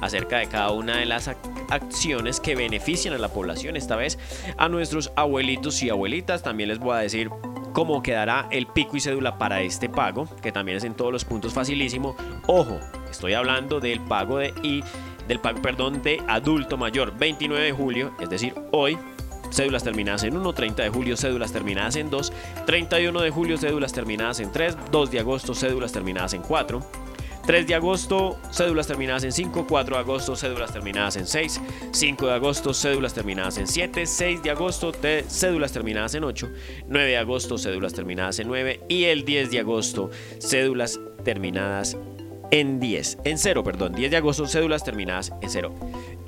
acerca 0.00 0.38
de 0.38 0.46
cada 0.48 0.70
una 0.70 0.96
de 0.98 1.06
las 1.06 1.28
ac- 1.28 1.36
acciones 1.70 2.40
que 2.40 2.54
benefician 2.54 3.14
a 3.14 3.18
la 3.18 3.28
población. 3.28 3.76
Esta 3.76 3.96
vez 3.96 4.18
a 4.56 4.68
nuestros 4.68 5.12
abuelitos 5.16 5.82
y 5.82 5.90
abuelitas. 5.90 6.42
También 6.42 6.68
les 6.68 6.78
voy 6.78 6.94
a 6.96 6.98
decir 7.00 7.30
cómo 7.72 8.02
quedará 8.02 8.48
el 8.50 8.66
pico 8.66 8.96
y 8.96 9.00
cédula 9.00 9.38
para 9.38 9.60
este 9.62 9.88
pago, 9.88 10.28
que 10.42 10.52
también 10.52 10.78
es 10.78 10.84
en 10.84 10.94
todos 10.94 11.12
los 11.12 11.24
puntos 11.24 11.52
facilísimo. 11.52 12.16
Ojo, 12.46 12.78
estoy 13.10 13.34
hablando 13.34 13.80
del 13.80 14.00
pago 14.00 14.38
de 14.38 14.52
y 14.62 14.82
del 15.28 15.38
pago, 15.38 15.62
perdón, 15.62 16.02
de 16.02 16.20
adulto 16.26 16.76
mayor, 16.76 17.16
29 17.16 17.64
de 17.64 17.72
julio, 17.72 18.12
es 18.20 18.28
decir, 18.30 18.54
hoy. 18.72 18.98
Cédulas 19.52 19.82
terminadas 19.82 20.22
en 20.22 20.36
1, 20.36 20.52
30 20.52 20.84
de 20.84 20.90
julio, 20.90 21.16
cédulas 21.16 21.50
terminadas 21.52 21.96
en 21.96 22.08
2, 22.08 22.32
31 22.66 23.20
de 23.20 23.30
julio, 23.30 23.58
cédulas 23.58 23.92
terminadas 23.92 24.38
en 24.38 24.52
3, 24.52 24.76
2 24.92 25.10
de 25.10 25.18
agosto, 25.18 25.54
cédulas 25.56 25.90
terminadas 25.90 26.34
en 26.34 26.42
4, 26.42 26.80
3 27.46 27.66
de 27.66 27.74
agosto, 27.74 28.38
cédulas 28.50 28.86
terminadas 28.86 29.24
en 29.24 29.32
5, 29.32 29.66
4 29.66 29.96
de 29.96 30.00
agosto, 30.00 30.36
cédulas 30.36 30.72
terminadas 30.72 31.16
en 31.16 31.26
6, 31.26 31.60
5 31.92 32.26
de 32.26 32.32
agosto, 32.32 32.74
cédulas 32.74 33.14
terminadas 33.14 33.58
en 33.58 33.66
7, 33.66 34.06
6 34.06 34.42
de 34.42 34.50
agosto, 34.50 34.92
cédulas 35.28 35.72
terminadas 35.72 36.14
en 36.14 36.24
8, 36.24 36.48
9 36.86 37.08
de 37.08 37.16
agosto, 37.16 37.58
cédulas 37.58 37.92
terminadas 37.94 38.38
en 38.38 38.48
9 38.48 38.80
y 38.88 39.04
el 39.04 39.24
10 39.24 39.50
de 39.50 39.58
agosto, 39.60 40.10
cédulas 40.38 41.00
terminadas 41.24 41.96
en 42.50 42.80
10, 42.80 43.18
en 43.24 43.38
0, 43.38 43.64
perdón, 43.64 43.92
10 43.94 44.10
de 44.10 44.16
agosto, 44.16 44.46
cédulas 44.46 44.84
terminadas 44.84 45.32
en 45.40 45.50
0. 45.50 45.74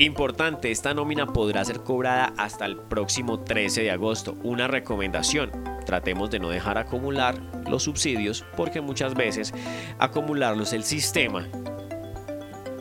Importante, 0.03 0.73
esta 0.73 0.95
nómina 0.95 1.27
podrá 1.27 1.65
ser 1.65 1.85
cobrada 1.85 2.33
hasta 2.37 2.67
el 2.67 2.77
próximo 2.77 3.39
13 3.39 3.83
de 3.83 3.93
agosto. 3.93 4.37
Una 4.43 4.67
recomendación, 4.67 5.53
tratemos 5.87 6.29
de 6.29 6.41
no 6.41 6.49
dejar 6.49 6.77
acumular 6.77 7.41
los 7.69 7.85
subsidios 7.85 8.45
porque 8.57 8.81
muchas 8.81 9.15
veces 9.15 9.55
acumularlos 10.01 10.73
el 10.73 10.83
sistema 10.83 11.47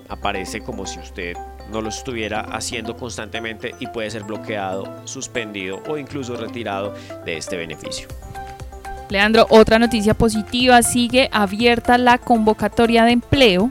aparece 0.09 0.61
como 0.61 0.87
si 0.87 0.97
usted 0.97 1.37
no 1.71 1.81
lo 1.81 1.89
estuviera 1.89 2.41
haciendo 2.41 2.97
constantemente 2.97 3.75
y 3.79 3.85
puede 3.85 4.09
ser 4.09 4.23
bloqueado, 4.23 4.91
suspendido 5.05 5.79
o 5.87 5.99
incluso 5.99 6.35
retirado 6.35 6.91
de 7.23 7.37
este 7.37 7.55
beneficio. 7.55 8.07
Leandro, 9.09 9.45
otra 9.51 9.77
noticia 9.77 10.15
positiva, 10.15 10.81
sigue 10.81 11.29
abierta 11.31 11.99
la 11.99 12.17
convocatoria 12.17 13.05
de 13.05 13.11
empleo 13.11 13.69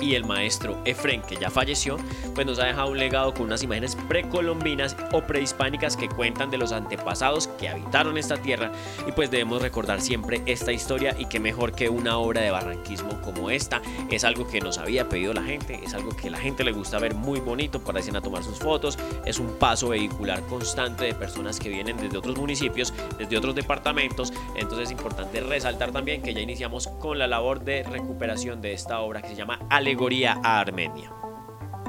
y 0.00 0.14
el 0.14 0.24
maestro 0.24 0.80
Efren, 0.84 1.22
que 1.22 1.36
ya 1.36 1.50
falleció, 1.50 1.96
pues 2.34 2.46
nos 2.46 2.58
ha 2.58 2.64
dejado 2.64 2.90
un 2.90 2.98
legado 2.98 3.34
con 3.34 3.44
unas 3.46 3.62
imágenes 3.62 3.96
precolombinas 4.08 4.96
o 5.12 5.22
prehispánicas 5.22 5.96
que 5.96 6.08
cuentan 6.08 6.50
de 6.50 6.58
los 6.58 6.72
antepasados 6.72 7.48
que 7.58 7.68
habitaron 7.68 8.18
esta 8.18 8.36
tierra. 8.36 8.72
Y 9.06 9.12
pues 9.12 9.30
debemos 9.30 9.62
recordar 9.62 10.00
siempre 10.00 10.42
esta 10.46 10.72
historia 10.72 11.14
y 11.18 11.26
que 11.26 11.40
mejor 11.40 11.72
que 11.72 11.88
una 11.88 12.18
obra 12.18 12.40
de 12.40 12.50
barranquismo 12.50 13.20
como 13.20 13.50
esta. 13.50 13.82
Es 14.10 14.24
algo 14.24 14.48
que 14.48 14.60
nos 14.60 14.78
había 14.78 15.08
pedido 15.08 15.32
la 15.34 15.42
gente, 15.42 15.80
es 15.84 15.94
algo 15.94 16.10
que 16.10 16.30
la 16.30 16.38
gente 16.38 16.64
le 16.64 16.72
gusta 16.72 16.98
ver 16.98 17.14
muy 17.14 17.40
bonito 17.40 17.80
para 17.80 18.00
ir 18.00 18.16
a 18.16 18.20
tomar 18.20 18.42
sus 18.42 18.58
fotos, 18.58 18.98
es 19.26 19.38
un 19.38 19.58
paso 19.58 19.88
vehicular 19.88 20.42
constante 20.46 21.04
de 21.04 21.14
personas 21.14 21.58
que 21.58 21.68
vienen 21.68 21.96
desde 21.96 22.16
otros 22.16 22.36
municipios, 22.36 22.94
desde 23.18 23.36
otros 23.36 23.54
departamentos, 23.54 24.32
entonces 24.56 24.86
es 24.86 24.90
importante 24.92 25.40
resaltar 25.40 25.92
también 25.92 26.22
que 26.22 26.32
ya 26.32 26.40
iniciamos 26.40 26.88
con 26.88 27.18
la 27.18 27.26
labor 27.26 27.60
de 27.60 27.82
recuperación 27.82 28.60
de 28.60 28.72
esta 28.72 29.00
obra 29.00 29.20
que 29.20 29.28
se 29.28 29.34
llama 29.34 29.58
alegoría 29.88 30.38
a 30.44 30.60
Armenia. 30.60 31.10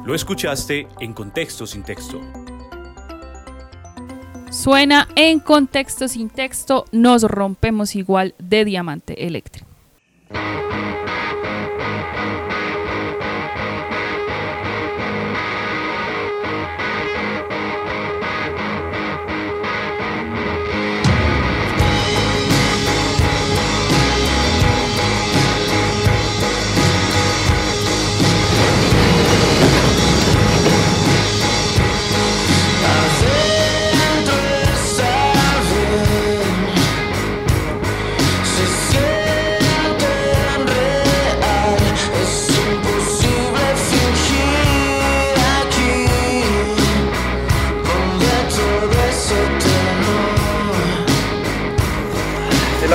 Lo 0.05 0.15
escuchaste 0.15 0.87
en 1.01 1.13
Contexto 1.13 1.67
sin 1.67 1.83
texto. 1.83 2.21
Suena 4.51 5.09
en 5.17 5.41
contexto 5.41 6.07
sin 6.07 6.29
texto, 6.29 6.85
nos 6.93 7.23
rompemos 7.23 7.97
igual 7.97 8.35
de 8.39 8.63
diamante 8.63 9.27
eléctrico. 9.27 9.67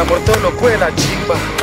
El 0.05 0.11
amor 0.11 0.25
todo 0.27 1.54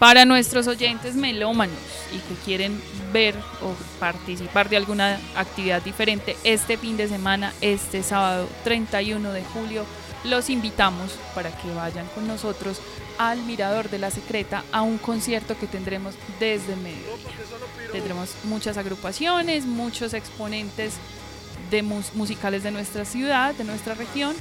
Para 0.00 0.24
nuestros 0.24 0.66
oyentes 0.66 1.14
melómanos 1.14 1.76
y 2.12 2.18
que 2.18 2.34
quieren 2.44 2.82
ver 3.12 3.36
o 3.62 3.74
participar 4.00 4.68
de 4.68 4.78
alguna 4.78 5.20
actividad 5.36 5.82
diferente 5.82 6.36
este 6.42 6.76
fin 6.78 6.96
de 6.96 7.06
semana, 7.06 7.52
este 7.60 8.02
sábado 8.02 8.48
31 8.64 9.30
de 9.32 9.44
julio, 9.44 9.84
los 10.24 10.50
invitamos 10.50 11.12
para 11.34 11.50
que 11.56 11.70
vayan 11.74 12.06
con 12.14 12.26
nosotros 12.26 12.80
al 13.18 13.42
Mirador 13.44 13.90
de 13.90 13.98
la 13.98 14.10
Secreta 14.10 14.64
a 14.72 14.80
un 14.82 14.96
concierto 14.98 15.56
que 15.58 15.66
tendremos 15.66 16.14
desde 16.40 16.76
mediodía. 16.76 17.14
Tendremos 17.92 18.30
muchas 18.44 18.78
agrupaciones, 18.78 19.66
muchos 19.66 20.14
exponentes 20.14 20.94
de 21.70 21.82
mus- 21.82 22.14
musicales 22.14 22.62
de 22.62 22.70
nuestra 22.70 23.04
ciudad, 23.04 23.54
de 23.54 23.64
nuestra 23.64 23.94
región. 23.94 24.34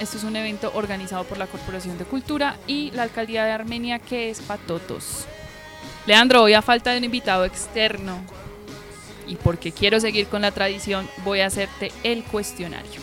Esto 0.00 0.16
es 0.16 0.24
un 0.24 0.34
evento 0.34 0.72
organizado 0.74 1.24
por 1.24 1.36
la 1.38 1.46
Corporación 1.46 1.98
de 1.98 2.04
Cultura 2.04 2.56
y 2.66 2.90
la 2.92 3.02
Alcaldía 3.02 3.44
de 3.44 3.52
Armenia, 3.52 3.98
que 3.98 4.30
es 4.30 4.40
Patotos. 4.40 5.26
Leandro, 6.06 6.42
hoy 6.42 6.54
a 6.54 6.62
falta 6.62 6.90
de 6.92 6.98
un 6.98 7.04
invitado 7.04 7.44
externo 7.44 8.18
y 9.26 9.36
porque 9.36 9.72
quiero 9.72 10.00
seguir 10.00 10.26
con 10.26 10.40
la 10.42 10.50
tradición, 10.52 11.06
voy 11.22 11.40
a 11.40 11.46
hacerte 11.46 11.92
el 12.02 12.24
cuestionario. 12.24 13.00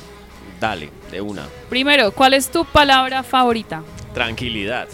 Dale, 0.59 0.89
de 1.11 1.21
una. 1.21 1.47
Primero, 1.69 2.11
¿cuál 2.11 2.33
es 2.33 2.49
tu 2.49 2.65
palabra 2.65 3.23
favorita? 3.23 3.83
Tranquilidad, 4.13 4.87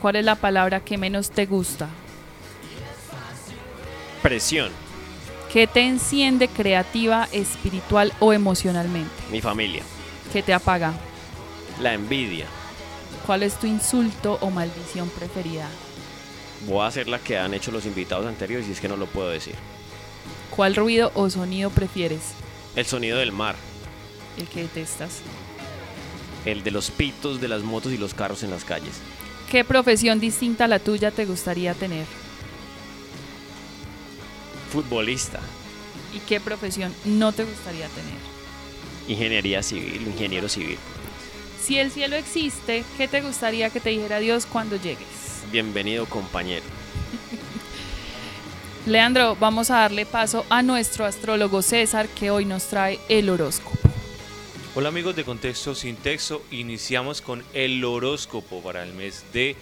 ¿Cuál 0.00 0.14
es 0.14 0.24
la 0.24 0.36
palabra 0.36 0.78
que 0.78 0.96
menos 0.96 1.30
te 1.30 1.44
gusta? 1.46 1.88
presión, 4.22 4.70
¿Qué 5.52 5.66
te 5.66 5.80
enciende 5.80 6.46
creativa, 6.46 7.26
espiritual 7.32 8.12
o 8.20 8.32
emocionalmente? 8.32 9.10
mi 9.32 9.40
familia, 9.40 9.82
¿Qué 10.32 10.40
te 10.42 10.54
apaga? 10.54 10.92
La 11.80 11.94
envidia. 11.94 12.46
¿Cuál 13.26 13.42
es 13.42 13.54
tu 13.58 13.66
insulto 13.66 14.38
o 14.40 14.50
maldición 14.50 15.08
preferida? 15.10 15.68
Voy 16.66 16.80
a 16.82 16.86
hacer 16.86 17.08
la 17.08 17.18
que 17.18 17.38
han 17.38 17.54
hecho 17.54 17.70
los 17.70 17.86
invitados 17.86 18.26
anteriores 18.26 18.66
y 18.68 18.72
es 18.72 18.80
que 18.80 18.88
no 18.88 18.96
lo 18.96 19.06
puedo 19.06 19.28
decir. 19.28 19.54
¿Cuál 20.54 20.74
ruido 20.74 21.12
o 21.14 21.30
sonido 21.30 21.70
prefieres? 21.70 22.20
El 22.74 22.86
sonido 22.86 23.18
del 23.18 23.32
mar, 23.32 23.54
El 24.38 24.46
que 24.48 24.62
detestas. 24.62 25.20
el 26.44 26.62
de 26.64 26.70
los 26.70 26.90
pitos 26.90 27.40
de 27.40 27.48
las 27.48 27.62
motos 27.62 27.92
y 27.92 27.98
los 27.98 28.14
carros 28.14 28.42
en 28.42 28.50
las 28.50 28.64
calles. 28.64 28.94
¿Qué 29.50 29.64
profesión 29.64 30.20
distinta 30.20 30.64
a 30.64 30.68
la 30.68 30.78
tuya 30.78 31.10
te 31.10 31.26
gustaría 31.26 31.74
tener? 31.74 32.06
Futbolista, 34.72 35.40
¿Y 36.14 36.20
qué 36.20 36.40
profesión 36.40 36.94
no 37.04 37.32
te 37.32 37.44
gustaría 37.44 37.86
tener? 37.88 38.18
ingeniería 39.08 39.62
civil, 39.62 40.02
ingeniero 40.06 40.48
civil. 40.48 40.78
Si 41.68 41.78
el 41.78 41.90
cielo 41.90 42.16
existe, 42.16 42.82
¿qué 42.96 43.08
te 43.08 43.20
gustaría 43.20 43.68
que 43.68 43.78
te 43.78 43.90
dijera 43.90 44.20
Dios 44.20 44.46
cuando 44.46 44.76
llegues? 44.76 45.42
Bienvenido 45.52 46.06
compañero. 46.06 46.64
Leandro, 48.86 49.36
vamos 49.38 49.70
a 49.70 49.80
darle 49.80 50.06
paso 50.06 50.46
a 50.48 50.62
nuestro 50.62 51.04
astrólogo 51.04 51.60
César 51.60 52.08
que 52.08 52.30
hoy 52.30 52.46
nos 52.46 52.68
trae 52.68 52.98
el 53.10 53.28
horóscopo. 53.28 53.76
Hola 54.76 54.88
amigos 54.88 55.14
de 55.14 55.24
Contexto 55.24 55.74
sin 55.74 55.96
texto, 55.96 56.42
iniciamos 56.50 57.20
con 57.20 57.44
el 57.52 57.84
horóscopo 57.84 58.62
para 58.62 58.82
el 58.82 58.94
mes 58.94 59.26
de 59.34 59.54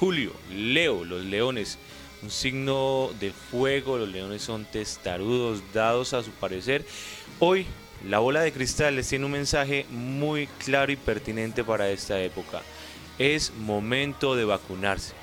julio. 0.00 0.32
Leo, 0.50 1.04
los 1.04 1.22
leones, 1.22 1.76
un 2.22 2.30
signo 2.30 3.10
de 3.20 3.30
fuego, 3.30 3.98
los 3.98 4.08
leones 4.08 4.40
son 4.40 4.64
testarudos, 4.64 5.60
dados 5.74 6.14
a 6.14 6.22
su 6.22 6.30
parecer. 6.30 6.86
Hoy 7.40 7.66
la 8.08 8.18
bola 8.18 8.40
de 8.40 8.52
cristal 8.52 8.96
les 8.96 9.08
tiene 9.08 9.24
un 9.24 9.32
mensaje 9.32 9.86
muy 9.90 10.48
claro 10.64 10.90
y 10.92 10.96
pertinente 10.96 11.62
para 11.62 11.88
esta 11.90 12.20
época. 12.20 12.62
Es 13.18 13.52
momento 13.52 14.34
de 14.34 14.44
vacunarse. 14.44 15.14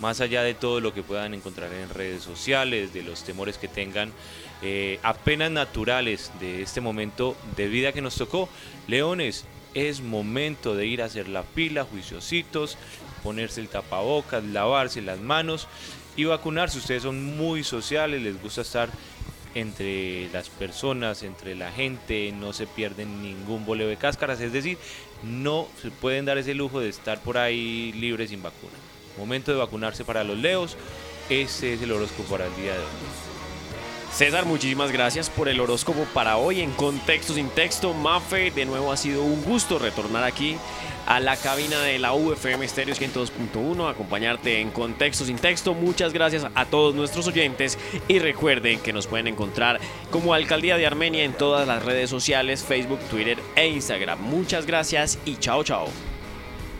Más 0.00 0.20
allá 0.20 0.42
de 0.42 0.52
todo 0.52 0.80
lo 0.80 0.92
que 0.92 1.02
puedan 1.02 1.32
encontrar 1.32 1.72
en 1.72 1.88
redes 1.88 2.22
sociales, 2.22 2.92
de 2.92 3.02
los 3.02 3.24
temores 3.24 3.56
que 3.56 3.68
tengan 3.68 4.12
eh, 4.60 5.00
apenas 5.02 5.50
naturales 5.50 6.30
de 6.38 6.60
este 6.60 6.82
momento 6.82 7.34
de 7.56 7.68
vida 7.68 7.92
que 7.92 8.02
nos 8.02 8.16
tocó, 8.16 8.50
Leones, 8.86 9.46
es 9.72 10.02
momento 10.02 10.74
de 10.74 10.86
ir 10.86 11.00
a 11.02 11.06
hacer 11.06 11.28
la 11.28 11.42
pila, 11.42 11.84
juiciositos, 11.84 12.76
ponerse 13.22 13.60
el 13.60 13.68
tapabocas, 13.68 14.44
lavarse 14.44 15.00
las 15.00 15.18
manos 15.18 15.68
y 16.16 16.24
vacunarse. 16.24 16.78
Ustedes 16.78 17.02
son 17.02 17.36
muy 17.36 17.64
sociales, 17.64 18.22
les 18.22 18.40
gusta 18.40 18.60
estar 18.62 18.90
entre 19.56 20.28
las 20.34 20.50
personas, 20.50 21.22
entre 21.22 21.54
la 21.54 21.72
gente, 21.72 22.30
no 22.32 22.52
se 22.52 22.66
pierden 22.66 23.22
ningún 23.22 23.64
boleo 23.64 23.88
de 23.88 23.96
cáscaras, 23.96 24.38
es 24.42 24.52
decir, 24.52 24.76
no 25.22 25.66
se 25.80 25.90
pueden 25.90 26.26
dar 26.26 26.36
ese 26.36 26.54
lujo 26.54 26.78
de 26.78 26.90
estar 26.90 27.22
por 27.22 27.38
ahí 27.38 27.90
libres 27.92 28.28
sin 28.28 28.42
vacuna. 28.42 28.74
Momento 29.16 29.52
de 29.52 29.58
vacunarse 29.58 30.04
para 30.04 30.24
los 30.24 30.36
leos, 30.36 30.76
ese 31.30 31.72
es 31.72 31.80
el 31.80 31.90
horóscopo 31.90 32.32
para 32.32 32.46
el 32.46 32.56
día 32.56 32.74
de 32.74 32.80
hoy. 32.80 33.35
César, 34.16 34.46
muchísimas 34.46 34.92
gracias 34.92 35.28
por 35.28 35.46
el 35.46 35.60
horóscopo 35.60 36.06
para 36.14 36.38
hoy 36.38 36.62
en 36.62 36.70
Contexto 36.70 37.34
sin 37.34 37.50
Texto. 37.50 37.92
Mafe, 37.92 38.50
de 38.50 38.64
nuevo 38.64 38.90
ha 38.90 38.96
sido 38.96 39.22
un 39.22 39.44
gusto 39.44 39.78
retornar 39.78 40.24
aquí 40.24 40.56
a 41.04 41.20
la 41.20 41.36
cabina 41.36 41.82
de 41.82 41.98
la 41.98 42.14
UFM 42.14 42.66
Stereo 42.66 42.94
102.1, 42.94 43.90
acompañarte 43.90 44.62
en 44.62 44.70
Contexto 44.70 45.26
sin 45.26 45.36
Texto. 45.36 45.74
Muchas 45.74 46.14
gracias 46.14 46.46
a 46.54 46.64
todos 46.64 46.94
nuestros 46.94 47.26
oyentes 47.26 47.78
y 48.08 48.18
recuerden 48.18 48.80
que 48.80 48.94
nos 48.94 49.06
pueden 49.06 49.26
encontrar 49.26 49.80
como 50.10 50.32
Alcaldía 50.32 50.78
de 50.78 50.86
Armenia 50.86 51.22
en 51.22 51.34
todas 51.34 51.68
las 51.68 51.84
redes 51.84 52.08
sociales, 52.08 52.64
Facebook, 52.64 53.00
Twitter 53.10 53.38
e 53.54 53.68
Instagram. 53.68 54.18
Muchas 54.18 54.64
gracias 54.64 55.18
y 55.26 55.36
chao 55.36 55.62
chao. 55.62 55.88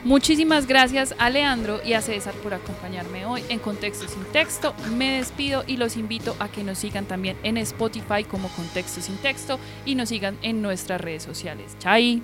Muchísimas 0.06 0.68
gracias 0.68 1.16
a 1.18 1.30
Leandro 1.30 1.80
y 1.84 1.94
a 1.94 2.00
César 2.00 2.32
por 2.34 2.54
acompañarme 2.54 3.26
hoy 3.26 3.42
en 3.48 3.58
Contexto 3.58 4.06
sin 4.06 4.22
Texto. 4.26 4.72
Me 4.94 5.16
despido 5.16 5.64
y 5.66 5.78
los 5.78 5.96
invito 5.96 6.36
a 6.38 6.48
que 6.48 6.62
nos 6.62 6.78
sigan 6.78 7.06
también 7.06 7.36
en 7.42 7.56
Spotify 7.56 8.22
como 8.22 8.48
Contexto 8.50 9.00
sin 9.00 9.16
Texto 9.16 9.58
y 9.84 9.96
nos 9.96 10.10
sigan 10.10 10.38
en 10.42 10.62
nuestras 10.62 11.00
redes 11.00 11.24
sociales. 11.24 11.76
Chai. 11.80 12.22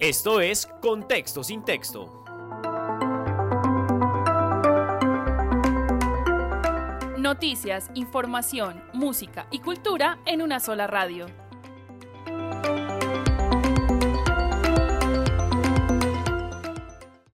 Esto 0.00 0.40
es 0.40 0.66
Contexto 0.82 1.44
sin 1.44 1.64
Texto. 1.64 2.27
Noticias, 7.28 7.90
información, 7.92 8.82
música 8.94 9.48
y 9.50 9.58
cultura 9.58 10.18
en 10.24 10.40
una 10.40 10.60
sola 10.60 10.86
radio. 10.86 11.26